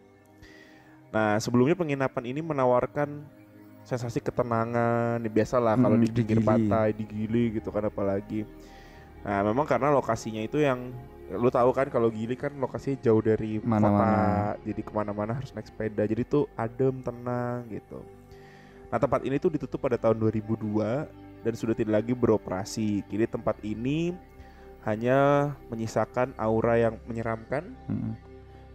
Nah 1.14 1.38
sebelumnya 1.38 1.78
penginapan 1.78 2.24
ini 2.30 2.42
menawarkan 2.42 3.22
sensasi 3.84 4.24
ketenangan, 4.24 5.20
ya 5.20 5.30
biasalah 5.30 5.76
kalau 5.76 6.00
Mm, 6.00 6.04
di 6.08 6.10
pinggir 6.10 6.40
pantai 6.40 6.96
di 6.96 7.04
Gili 7.04 7.60
gitu 7.60 7.70
kan 7.70 7.86
apalagi. 7.86 8.48
Nah 9.24 9.40
memang 9.42 9.64
karena 9.64 9.88
lokasinya 9.90 10.40
itu 10.40 10.60
yang 10.60 10.92
lu 11.32 11.48
tahu 11.48 11.72
kan 11.72 11.88
kalau 11.88 12.12
Gili 12.12 12.36
kan 12.36 12.52
lokasinya 12.56 13.00
jauh 13.00 13.20
dari 13.20 13.58
Mana-mana. 13.58 13.90
kota, 13.90 14.14
jadi 14.68 14.82
ke 14.84 14.92
mana-mana 14.92 15.32
harus 15.34 15.50
naik 15.52 15.66
sepeda, 15.66 16.04
jadi 16.04 16.22
tuh 16.24 16.46
adem 16.54 17.00
tenang 17.00 17.64
gitu. 17.72 18.04
Nah 18.92 19.00
tempat 19.00 19.24
ini 19.24 19.40
tuh 19.40 19.50
ditutup 19.50 19.80
pada 19.80 19.96
tahun 19.96 20.20
2002 20.20 21.08
dan 21.42 21.54
sudah 21.56 21.74
tidak 21.74 22.04
lagi 22.04 22.14
beroperasi. 22.14 23.02
Kini 23.08 23.26
tempat 23.26 23.58
ini 23.64 24.14
hanya 24.84 25.50
menyisakan 25.72 26.36
aura 26.36 26.76
yang 26.78 27.00
menyeramkan 27.08 27.72
Mm-mm. 27.88 28.14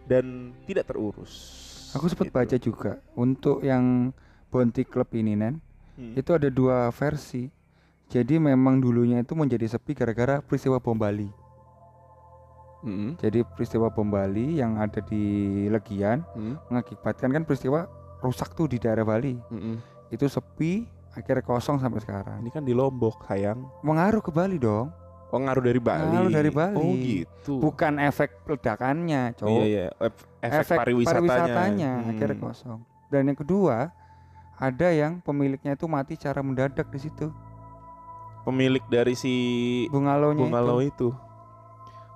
dan 0.03 0.51
tidak 0.65 0.89
terurus. 0.89 1.31
Aku 1.93 2.09
sempat 2.09 2.27
Gitu. 2.27 2.35
baca 2.35 2.57
juga 2.59 2.91
untuk 3.13 3.61
yang 3.61 4.09
Bounty 4.49 4.81
Club 4.83 5.09
ini 5.13 5.33
Nen, 5.33 5.61
Hmm. 5.95 6.17
itu 6.17 6.33
ada 6.33 6.49
dua 6.49 6.89
versi. 6.89 7.49
Jadi 8.09 8.35
memang 8.35 8.81
dulunya 8.81 9.21
itu 9.21 9.33
menjadi 9.33 9.69
sepi 9.69 9.93
gara-gara 9.93 10.41
peristiwa 10.41 10.77
bom 10.77 10.97
Bali. 10.97 11.29
Mm-mm. 12.79 13.19
Jadi 13.19 13.43
peristiwa 13.45 13.87
bom 13.87 14.07
Bali 14.07 14.57
yang 14.57 14.79
ada 14.79 14.97
di 14.99 15.21
Legian 15.67 16.23
Hmm. 16.31 16.55
mengakibatkan 16.67 17.29
kan 17.29 17.43
peristiwa 17.43 17.85
rusak 18.19 18.55
tuh 18.55 18.65
di 18.65 18.79
daerah 18.79 19.03
Bali. 19.03 19.35
Mm-mm. 19.51 19.77
Itu 20.09 20.25
sepi 20.25 20.87
akhirnya 21.11 21.43
kosong 21.43 21.77
sampai 21.77 21.99
sekarang. 21.99 22.39
Ini 22.39 22.49
kan 22.49 22.63
di 22.63 22.71
Lombok, 22.71 23.27
sayang. 23.27 23.61
Mengaruh 23.81 24.19
ke 24.19 24.31
Bali 24.31 24.57
dong. 24.57 24.89
Oh, 25.29 25.37
ngaruh 25.37 25.61
dari 25.61 25.77
Bali. 25.77 26.09
Ngaruh 26.09 26.31
dari 26.33 26.49
Bali. 26.49 26.73
Oh, 26.75 26.89
gitu. 26.89 27.53
Bukan 27.61 28.01
efek 28.01 28.33
ledakannya, 28.49 29.37
Oh, 29.37 29.45
cowok. 29.45 29.61
iya, 29.61 29.85
iya. 29.85 29.87
Ef- 30.01 30.25
Efek, 30.41 30.77
pariwisatanya. 30.81 31.91
Hmm. 32.01 32.09
akhirnya 32.09 32.37
kosong. 32.41 32.79
Dan 33.13 33.29
yang 33.29 33.37
kedua, 33.37 33.93
ada 34.57 34.87
yang 34.89 35.21
pemiliknya 35.21 35.77
itu 35.77 35.85
mati 35.85 36.17
secara 36.17 36.41
mendadak 36.41 36.89
di 36.89 36.97
situ. 36.97 37.29
Pemilik 38.49 38.81
dari 38.89 39.13
si 39.13 39.33
Bungalow-nya 39.93 40.41
bungalow 40.41 40.81
itu. 40.81 40.89
itu. 40.89 41.09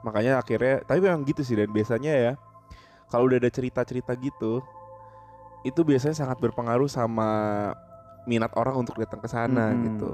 Makanya 0.01 0.41
akhirnya, 0.41 0.81
tapi 0.83 0.99
memang 0.99 1.21
gitu 1.23 1.45
sih 1.45 1.53
dan 1.53 1.69
biasanya 1.69 2.11
ya 2.11 2.33
kalau 3.13 3.29
udah 3.29 3.37
ada 3.37 3.53
cerita-cerita 3.53 4.17
gitu, 4.17 4.65
itu 5.61 5.79
biasanya 5.85 6.17
sangat 6.17 6.41
berpengaruh 6.41 6.89
sama 6.89 7.29
minat 8.25 8.49
orang 8.57 8.81
untuk 8.81 8.97
datang 8.97 9.21
ke 9.21 9.29
sana 9.29 9.71
Mm-mm, 9.71 9.83
gitu. 9.85 10.11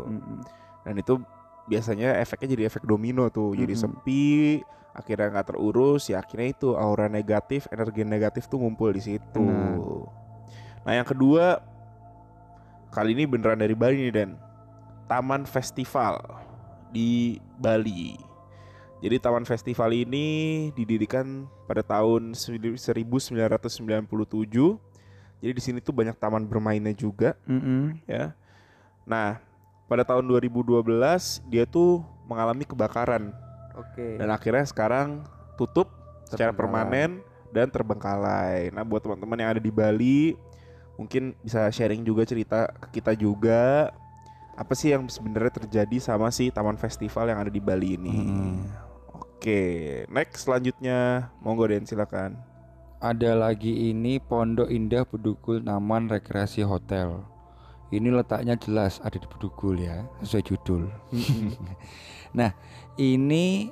Dan 0.84 0.94
itu 1.00 1.14
biasanya 1.70 2.20
efeknya 2.20 2.60
jadi 2.60 2.64
efek 2.68 2.84
domino 2.84 3.32
tuh, 3.32 3.56
jadi 3.56 3.72
Mm-mm. 3.72 4.04
sepi, 4.04 4.60
akhirnya 4.92 5.32
nggak 5.32 5.48
terurus, 5.54 6.12
ya 6.12 6.20
akhirnya 6.20 6.52
itu 6.52 6.76
aura 6.76 7.08
negatif, 7.08 7.72
energi 7.72 8.04
negatif 8.04 8.52
tuh 8.52 8.60
ngumpul 8.60 8.92
di 8.92 9.02
situ. 9.02 9.48
Benar. 9.48 9.80
Nah 10.84 10.94
yang 10.98 11.08
kedua, 11.08 11.62
kali 12.92 13.16
ini 13.16 13.24
beneran 13.30 13.62
dari 13.62 13.78
Bali 13.78 13.96
nih 14.10 14.14
Dan, 14.14 14.30
Taman 15.10 15.50
Festival 15.50 16.22
di 16.94 17.42
Bali. 17.58 18.14
Jadi 19.02 19.16
Taman 19.18 19.48
Festival 19.48 19.90
ini 19.96 20.70
didirikan 20.78 21.50
pada 21.66 21.82
tahun 21.82 22.38
1997. 22.38 22.86
Jadi 25.40 25.52
di 25.56 25.64
sini 25.64 25.80
tuh 25.80 25.96
banyak 25.96 26.20
taman 26.20 26.44
bermainnya 26.44 26.92
juga 26.92 27.34
Mm-mm. 27.48 27.96
ya. 28.06 28.36
Nah, 29.08 29.40
pada 29.88 30.04
tahun 30.04 30.28
2012 30.28 30.84
dia 31.48 31.64
tuh 31.64 32.04
mengalami 32.28 32.68
kebakaran 32.68 33.32
Oke. 33.74 34.20
dan 34.20 34.30
akhirnya 34.30 34.68
sekarang 34.68 35.24
tutup 35.56 35.90
secara 36.28 36.52
permanen 36.52 37.24
dan 37.56 37.72
terbengkalai. 37.72 38.70
Nah, 38.76 38.84
buat 38.84 39.02
teman-teman 39.02 39.40
yang 39.40 39.50
ada 39.56 39.62
di 39.64 39.72
Bali 39.72 40.36
mungkin 41.00 41.32
bisa 41.40 41.72
sharing 41.72 42.04
juga 42.04 42.28
cerita 42.28 42.68
ke 42.84 43.00
kita 43.00 43.16
juga 43.16 43.96
apa 44.60 44.76
sih 44.76 44.92
yang 44.92 45.08
sebenarnya 45.08 45.64
terjadi 45.64 46.04
sama 46.04 46.28
si 46.36 46.52
taman 46.52 46.76
festival 46.76 47.32
yang 47.32 47.40
ada 47.40 47.48
di 47.48 47.64
Bali 47.64 47.96
ini. 47.96 48.12
Mm. 48.12 48.58
Oke, 49.16 49.62
next 50.12 50.44
selanjutnya 50.44 51.32
monggo 51.40 51.64
Den 51.72 51.88
silakan. 51.88 52.36
Ada 53.00 53.40
lagi 53.40 53.88
ini 53.88 54.20
Pondok 54.20 54.68
Indah 54.68 55.08
Bedugul 55.08 55.64
Taman 55.64 56.12
Rekreasi 56.12 56.68
Hotel. 56.68 57.24
Ini 57.88 58.12
letaknya 58.12 58.60
jelas 58.60 59.00
ada 59.00 59.16
di 59.16 59.24
Bedugul 59.24 59.80
ya, 59.80 60.04
sesuai 60.20 60.44
judul. 60.44 60.92
nah, 62.38 62.52
ini 63.00 63.72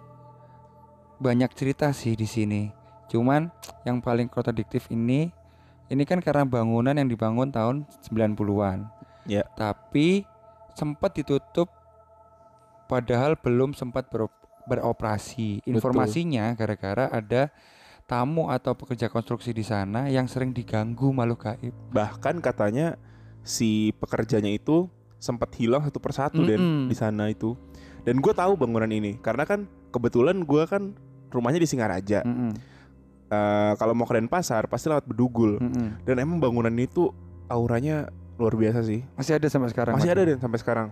banyak 1.19 1.51
cerita 1.51 1.91
sih 1.91 2.15
di 2.15 2.23
sini. 2.23 2.71
Cuman 3.11 3.51
yang 3.83 3.99
paling 3.99 4.31
kontradiktif 4.31 4.87
ini 4.87 5.35
ini 5.91 6.03
kan 6.07 6.23
karena 6.23 6.47
bangunan 6.47 6.95
yang 6.95 7.11
dibangun 7.11 7.51
tahun 7.51 7.83
90-an. 8.07 8.87
Ya. 9.27 9.43
Tapi 9.59 10.23
sempat 10.77 11.17
ditutup 11.17 11.65
padahal 12.85 13.33
belum 13.35 13.73
sempat 13.73 14.07
bero- 14.07 14.29
beroperasi. 14.69 15.65
Informasinya 15.65 16.53
gara-gara 16.53 17.09
ada 17.09 17.49
tamu 18.05 18.47
atau 18.47 18.71
pekerja 18.71 19.09
konstruksi 19.09 19.51
di 19.51 19.65
sana 19.65 20.07
yang 20.07 20.29
sering 20.29 20.53
diganggu 20.53 21.09
makhluk 21.09 21.43
gaib. 21.43 21.73
Bahkan 21.91 22.39
katanya 22.39 22.95
si 23.41 23.89
pekerjanya 23.97 24.53
itu 24.53 24.85
sempat 25.17 25.49
hilang 25.57 25.81
satu 25.81 25.97
persatu 25.97 26.45
Den 26.45 26.61
Mm-mm. 26.61 26.85
di 26.87 26.95
sana 26.95 27.27
itu. 27.27 27.57
Dan 28.05 28.21
gue 28.21 28.31
tahu 28.31 28.55
bangunan 28.55 28.87
ini 28.87 29.17
karena 29.19 29.43
kan 29.43 29.65
kebetulan 29.89 30.45
gue 30.45 30.63
kan 30.63 30.93
rumahnya 31.33 31.59
di 31.59 31.67
Singaraja. 31.67 32.21
Mm-mm, 32.23 32.53
Eh, 33.27 33.73
kalau 33.75 33.91
mau 33.91 34.07
ke 34.07 34.15
Denpasar 34.15 34.71
pasti 34.71 34.87
lewat 34.87 35.03
Bedugul. 35.03 35.59
mm-mm. 35.59 35.99
Dan 36.07 36.15
emang 36.23 36.39
bangunan 36.39 36.71
itu 36.79 37.11
auranya 37.51 38.07
luar 38.37 38.53
biasa 38.53 38.79
sih. 38.85 39.01
Masih 39.17 39.33
ada 39.35 39.47
sampai 39.49 39.69
sekarang. 39.73 39.93
Masih 39.97 40.09
Mas? 40.09 40.15
ada 40.15 40.21
Den 40.23 40.39
sampai 40.39 40.59
sekarang. 40.61 40.87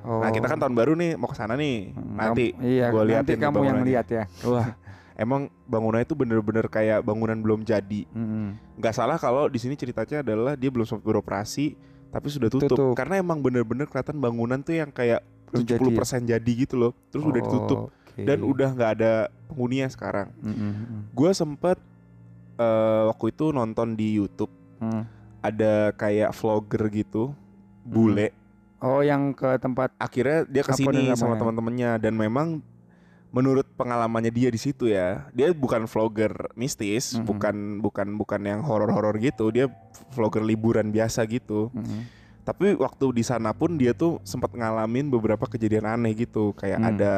Oh. 0.00 0.20
Nah 0.24 0.32
kita 0.32 0.48
kan 0.48 0.56
tahun 0.60 0.74
baru 0.76 0.92
nih 0.96 1.16
mau 1.16 1.28
ke 1.28 1.36
sana 1.36 1.56
nih. 1.56 1.92
Mm, 1.92 2.14
Nanti 2.16 2.46
iya, 2.60 2.88
gua 2.88 3.04
nanti 3.04 3.36
kamu 3.36 3.60
yang 3.64 3.80
lihat 3.84 4.06
ya. 4.08 4.24
wah 4.48 4.72
emang 5.20 5.52
bangunannya 5.68 6.08
itu 6.08 6.16
bener-bener 6.16 6.64
kayak 6.72 7.04
bangunan 7.04 7.36
belum 7.36 7.60
jadi. 7.68 8.08
Mm-mm. 8.08 8.56
Nggak 8.80 8.94
salah 8.96 9.20
kalau 9.20 9.52
di 9.52 9.60
sini 9.60 9.76
ceritanya 9.76 10.24
adalah 10.24 10.56
dia 10.56 10.72
belum 10.72 10.88
sempat 10.88 11.04
beroperasi 11.04 11.76
tapi 12.08 12.28
sudah 12.32 12.48
tutup. 12.48 12.72
Tutup. 12.72 12.94
Karena 12.96 13.20
emang 13.20 13.44
bener-bener 13.44 13.84
kelihatan 13.84 14.16
bangunan 14.16 14.60
tuh 14.64 14.80
yang 14.80 14.88
kayak 14.88 15.20
70% 15.52 15.60
jadi 15.68 15.76
ya? 15.84 16.40
jadi 16.40 16.52
gitu 16.64 16.74
loh. 16.80 16.92
Terus 17.12 17.24
udah 17.28 17.40
ditutup 17.44 17.78
Oke. 17.92 18.24
dan 18.24 18.38
udah 18.40 18.68
nggak 18.72 18.90
ada 18.96 19.12
penghuninya 19.52 19.88
sekarang. 19.92 20.32
Mm-mm, 20.40 21.12
Gue 21.12 21.30
sempet 21.36 21.76
eh, 22.56 23.02
waktu 23.12 23.36
itu 23.36 23.52
nonton 23.52 23.92
di 24.00 24.16
YouTube 24.16 24.52
mm. 24.80 25.19
Ada 25.40 25.92
kayak 25.96 26.30
vlogger 26.36 26.88
gitu 26.92 27.32
bule. 27.82 28.32
Oh, 28.80 29.04
yang 29.04 29.36
ke 29.36 29.60
tempat 29.60 29.92
Akhirnya 30.00 30.48
dia 30.48 30.64
ke 30.64 30.72
sini 30.72 31.12
sama 31.12 31.36
teman-temannya 31.36 32.00
dan 32.00 32.16
memang 32.16 32.64
menurut 33.30 33.62
pengalamannya 33.78 34.32
dia 34.34 34.50
di 34.50 34.58
situ 34.58 34.90
ya, 34.90 35.30
dia 35.30 35.54
bukan 35.54 35.86
vlogger 35.86 36.50
mistis, 36.58 37.14
Mhm. 37.14 37.24
bukan 37.28 37.56
bukan 37.78 38.08
bukan 38.18 38.40
yang 38.42 38.60
horor-horor 38.66 39.14
gitu, 39.22 39.54
dia 39.54 39.70
vlogger 40.10 40.42
liburan 40.42 40.90
biasa 40.90 41.22
gitu. 41.30 41.70
Mm-mm. 41.70 42.10
Tapi 42.42 42.74
waktu 42.74 43.06
di 43.14 43.22
sana 43.22 43.54
pun 43.54 43.78
dia 43.78 43.94
tuh 43.94 44.18
sempat 44.26 44.50
ngalamin 44.50 45.06
beberapa 45.12 45.46
kejadian 45.46 45.86
aneh 45.86 46.16
gitu, 46.18 46.50
kayak 46.58 46.82
Hmm. 46.82 46.90
ada 46.90 47.12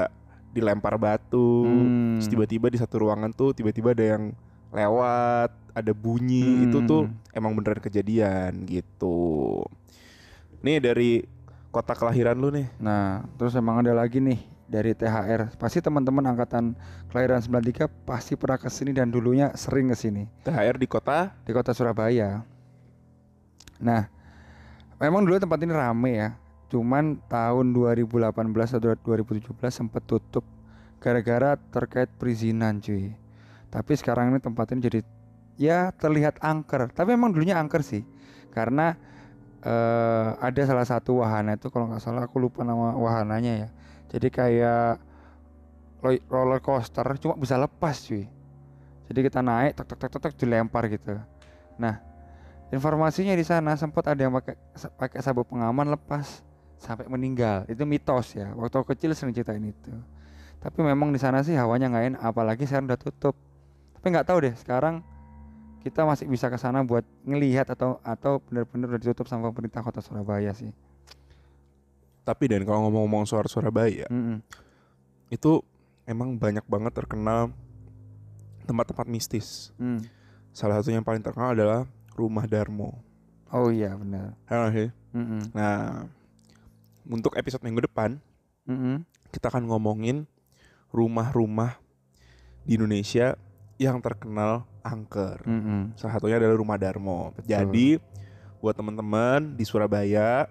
dilempar 0.53 1.01
batu, 1.01 1.65
Hmm. 1.65 2.21
terus 2.21 2.29
tiba-tiba 2.29 2.69
di 2.69 2.77
satu 2.77 3.09
ruangan 3.09 3.33
tuh 3.33 3.57
tiba-tiba 3.57 3.97
ada 3.97 4.05
yang 4.05 4.37
lewat, 4.73 5.53
ada 5.73 5.93
bunyi, 5.93 6.69
itu 6.69 6.81
tuh 6.85 7.09
Hmm. 7.09 7.17
emang 7.37 7.53
beneran 7.57 7.81
kejadian 7.81 8.65
gitu. 8.65 9.63
Nih 10.65 10.81
dari 10.81 11.25
kota 11.73 11.97
kelahiran 11.97 12.37
lu 12.37 12.53
nih. 12.53 12.69
Nah, 12.77 13.25
terus 13.41 13.57
emang 13.57 13.81
ada 13.81 13.97
lagi 13.97 14.21
nih 14.21 14.41
dari 14.69 14.97
THR. 14.97 15.53
Pasti 15.57 15.81
teman-teman 15.81 16.25
angkatan 16.25 16.73
kelahiran 17.09 17.41
93 17.41 17.89
pasti 18.09 18.37
pernah 18.37 18.57
ke 18.57 18.69
sini 18.73 18.93
dan 18.97 19.13
dulunya 19.13 19.53
sering 19.53 19.93
ke 19.93 19.97
sini 19.97 20.25
THR 20.45 20.77
di 20.81 20.89
kota 20.89 21.33
di 21.45 21.53
kota 21.53 21.77
Surabaya. 21.77 22.45
Nah, 23.83 24.09
memang 24.97 25.25
dulu 25.25 25.37
tempat 25.37 25.59
ini 25.61 25.73
rame 25.75 26.13
ya. 26.17 26.31
Cuman 26.73 27.21
tahun 27.29 27.77
2018 27.77 28.73
atau 28.73 28.97
2017 28.97 29.53
sempat 29.69 30.01
tutup 30.09 30.45
gara-gara 31.03 31.59
terkait 31.59 32.09
perizinan 32.17 32.81
cuy. 32.81 33.13
Tapi 33.73 33.97
sekarang 33.97 34.37
ini 34.37 34.39
tempat 34.39 34.69
ini 34.77 34.85
jadi 34.85 35.01
ya 35.57 35.89
terlihat 35.97 36.45
angker. 36.45 36.93
Tapi 36.93 37.17
memang 37.17 37.33
dulunya 37.33 37.57
angker 37.57 37.81
sih. 37.81 38.05
Karena 38.53 38.93
eh, 39.65 40.29
ada 40.37 40.63
salah 40.69 40.85
satu 40.85 41.25
wahana 41.25 41.57
itu 41.57 41.73
kalau 41.73 41.89
nggak 41.89 42.05
salah 42.05 42.29
aku 42.29 42.37
lupa 42.37 42.61
nama 42.69 42.93
wahananya 42.93 43.53
ya. 43.65 43.69
Jadi 44.13 44.29
kayak 44.29 45.01
roller 46.29 46.61
coaster 46.61 47.07
cuma 47.17 47.39
bisa 47.41 47.57
lepas 47.57 47.97
cuy. 48.05 48.29
Jadi 49.09 49.19
kita 49.25 49.41
naik 49.41 49.73
tek 49.79 49.87
tek 49.89 49.99
tek 50.05 50.21
tek, 50.21 50.33
dilempar 50.37 50.85
gitu. 50.93 51.17
Nah, 51.81 51.97
informasinya 52.69 53.33
di 53.33 53.45
sana 53.47 53.73
sempat 53.79 54.05
ada 54.13 54.21
yang 54.21 54.37
pakai 54.37 54.55
pakai 55.01 55.19
sabuk 55.25 55.49
pengaman 55.49 55.89
lepas 55.97 56.45
sampai 56.77 57.07
meninggal. 57.09 57.65
Itu 57.71 57.89
mitos 57.89 58.35
ya. 58.37 58.53
Waktu 58.53 58.85
kecil 58.85 59.17
sering 59.17 59.33
ceritain 59.33 59.65
itu. 59.65 59.95
Tapi 60.61 60.79
memang 60.83 61.11
di 61.11 61.19
sana 61.19 61.43
sih 61.43 61.55
hawanya 61.59 61.91
nggak 61.91 62.05
enak, 62.15 62.21
apalagi 62.23 62.69
sekarang 62.69 62.91
udah 62.91 63.01
tutup. 63.01 63.35
Tapi 64.03 64.19
nggak 64.19 64.27
tahu 64.27 64.39
deh 64.43 64.55
sekarang 64.59 64.99
kita 65.87 66.03
masih 66.03 66.27
bisa 66.27 66.51
ke 66.51 66.59
sana 66.59 66.83
buat 66.83 67.07
ngelihat 67.23 67.71
atau 67.71 68.03
atau 68.03 68.43
benar-benar 68.51 68.99
udah 68.99 69.01
ditutup 69.07 69.31
sama 69.31 69.55
pemerintah 69.55 69.79
kota 69.79 70.03
Surabaya 70.03 70.51
sih. 70.51 70.75
Tapi 72.27 72.51
dan 72.51 72.67
kalau 72.67 72.91
ngomong-ngomong 72.91 73.31
soal 73.31 73.47
Surabaya, 73.47 74.11
Mm-mm. 74.11 74.43
itu 75.31 75.63
emang 76.03 76.35
banyak 76.35 76.67
banget 76.67 76.99
terkenal 76.99 77.55
tempat-tempat 78.67 79.07
mistis. 79.07 79.71
Mm. 79.79 80.03
Salah 80.51 80.83
satu 80.83 80.91
yang 80.91 81.07
paling 81.07 81.23
terkenal 81.23 81.55
adalah 81.55 81.87
Rumah 82.19 82.51
Darmo. 82.51 82.99
Oh 83.55 83.71
iya 83.71 83.95
benar. 83.95 84.35
Sih? 84.75 84.91
Mm-mm. 85.15 85.55
Nah, 85.55 86.11
untuk 87.07 87.39
episode 87.39 87.63
minggu 87.63 87.87
depan 87.87 88.19
Mm-mm. 88.67 89.07
kita 89.31 89.47
akan 89.47 89.71
ngomongin 89.71 90.27
rumah-rumah 90.91 91.79
di 92.67 92.75
Indonesia 92.75 93.39
yang 93.83 93.99
terkenal 93.99 94.63
angker. 94.81 95.43
Mm-mm. 95.43 95.99
Salah 95.99 96.19
satunya 96.19 96.39
adalah 96.39 96.55
Rumah 96.55 96.79
Darmo. 96.79 97.35
Betul. 97.35 97.51
Jadi 97.51 97.89
buat 98.63 98.79
teman-teman 98.79 99.59
di 99.59 99.65
Surabaya 99.67 100.47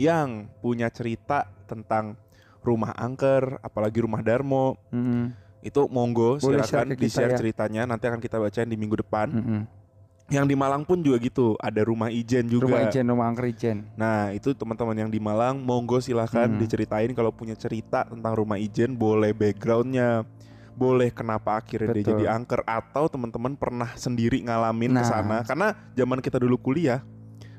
yang 0.00 0.48
punya 0.64 0.88
cerita 0.88 1.44
tentang 1.68 2.16
rumah 2.60 2.96
angker, 2.96 3.60
apalagi 3.60 4.00
Rumah 4.00 4.24
Darmo, 4.24 4.80
Mm-mm. 4.88 5.32
itu 5.60 5.80
monggo 5.92 6.40
Boleh 6.40 6.64
silakan 6.64 6.96
di 6.96 7.08
share 7.08 7.36
ya. 7.36 7.38
ceritanya. 7.38 7.84
Nanti 7.84 8.08
akan 8.08 8.20
kita 8.20 8.40
bacain 8.40 8.68
di 8.68 8.80
minggu 8.80 8.96
depan. 9.00 9.28
Mm-mm. 9.28 9.62
Yang 10.30 10.46
di 10.46 10.54
Malang 10.54 10.86
pun 10.86 11.02
juga 11.02 11.18
gitu, 11.18 11.58
ada 11.58 11.82
rumah 11.82 12.06
ijen 12.06 12.46
juga. 12.46 12.70
Rumah 12.70 12.86
Ijen, 12.86 13.02
rumah 13.02 13.26
angker 13.26 13.50
Ijen. 13.50 13.90
Nah, 13.98 14.30
itu 14.30 14.54
teman-teman 14.54 14.94
yang 14.94 15.10
di 15.10 15.18
Malang, 15.18 15.58
monggo 15.58 15.98
silahkan 15.98 16.46
Hmm. 16.46 16.62
diceritain 16.62 17.10
kalau 17.18 17.34
punya 17.34 17.58
cerita 17.58 18.06
tentang 18.06 18.38
rumah 18.38 18.54
ijen, 18.54 18.94
boleh 18.94 19.34
backgroundnya, 19.34 20.22
boleh 20.80 21.12
kenapa 21.12 21.60
akhirnya 21.60 21.92
dia 21.92 22.00
Betul. 22.00 22.12
jadi 22.16 22.24
angker, 22.32 22.64
atau 22.64 23.04
teman-teman 23.06 23.52
pernah 23.52 23.92
sendiri 23.94 24.40
ngalamin 24.40 24.88
ke 24.90 24.96
Nah. 24.96 25.04
sana. 25.04 25.36
Karena 25.44 25.76
zaman 25.92 26.18
kita 26.18 26.40
dulu 26.40 26.56
kuliah, 26.56 27.04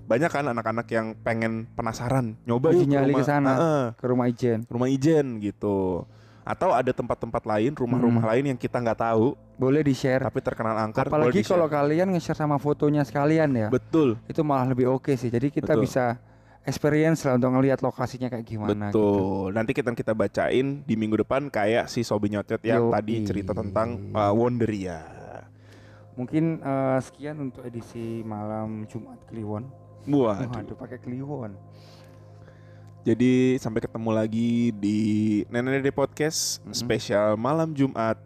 banyak 0.03 0.27
kan 0.27 0.49
anak-anak 0.49 0.89
yang 0.89 1.13
pengen 1.15 1.69
penasaran, 1.71 2.33
nyoba 2.43 2.73
Uji 2.73 2.83
ke 2.83 2.89
nyali 2.89 3.13
rumah, 3.13 3.21
ke 3.21 3.23
sana. 3.23 3.51
Heeh, 3.53 3.85
Ke 3.93 4.05
rumah 4.09 4.25
Ijen. 4.25 4.59
rumah 4.65 4.89
ijen 4.89 5.37
gitu. 5.37 6.09
Atau 6.41 6.73
ada 6.73 6.89
tempat-tempat 6.89 7.45
lain, 7.45 7.77
rumah-rumah 7.77 8.25
Hmm. 8.25 8.31
lain 8.33 8.43
yang 8.49 8.57
kita 8.57 8.81
nggak 8.81 8.97
tahu, 8.99 9.37
Boleh 9.55 9.85
di-share. 9.85 10.25
tapi 10.25 10.41
terkenal 10.41 10.73
angker. 10.75 11.05
Apalagi 11.05 11.45
kalau 11.45 11.69
kalian 11.69 12.09
nge-share 12.09 12.33
sama 12.35 12.57
fotonya 12.57 13.05
sekalian 13.05 13.53
ya. 13.53 13.67
betul, 13.69 14.17
itu 14.25 14.41
malah 14.41 14.65
lebih 14.65 14.89
oke 14.89 15.13
sih. 15.13 15.29
Jadi 15.29 15.53
kita 15.53 15.77
Betul. 15.77 15.85
bisa 15.85 16.17
experience 16.61 17.25
lah 17.25 17.41
untuk 17.41 17.51
ngelihat 17.57 17.81
lokasinya 17.81 18.29
kayak 18.29 18.45
gimana 18.45 18.93
gitu. 18.93 19.01
Betul. 19.01 19.45
Nanti 19.57 19.71
kita 19.73 19.89
kita 19.97 20.13
bacain 20.13 20.85
di 20.85 20.93
minggu 20.93 21.25
depan 21.25 21.49
kayak 21.49 21.89
si 21.89 22.05
Sobi 22.05 22.29
Nyotet 22.29 22.61
yang 22.61 22.93
tadi 22.93 23.25
cerita 23.25 23.51
tentang 23.57 24.13
uh, 24.13 24.33
Wonderia. 24.33 25.01
Mungkin 26.11 26.59
eh, 26.59 26.99
sekian 27.01 27.39
untuk 27.39 27.63
edisi 27.65 28.21
malam 28.21 28.85
Jumat 28.85 29.17
Kliwon. 29.31 29.63
Waduh. 30.05 30.53
Waduh, 30.53 30.77
pakai 30.77 30.99
Kliwon. 30.99 31.55
Jadi 33.01 33.57
sampai 33.57 33.81
ketemu 33.81 34.09
lagi 34.13 34.69
di 34.77 34.99
Nenek 35.49 35.81
Dede 35.81 35.89
Podcast 35.89 36.61
Mm-mm. 36.61 36.77
spesial 36.77 37.33
malam 37.39 37.73
Jumat. 37.73 38.21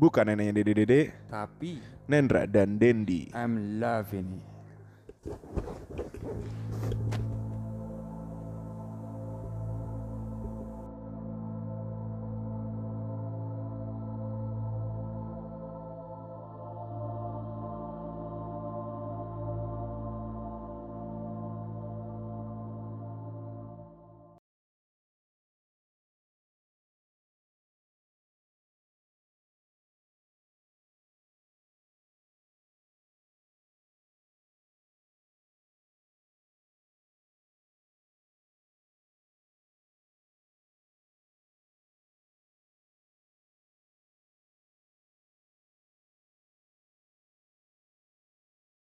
Bukan 0.00 0.28
neneknya 0.28 0.60
Dede 0.60 0.72
Dede, 0.72 1.00
Tapi 1.28 1.80
Nendra 2.08 2.48
dan 2.48 2.80
Dendi. 2.80 3.32
I'm 3.36 3.80
loving 3.80 4.40
it. 4.40 4.44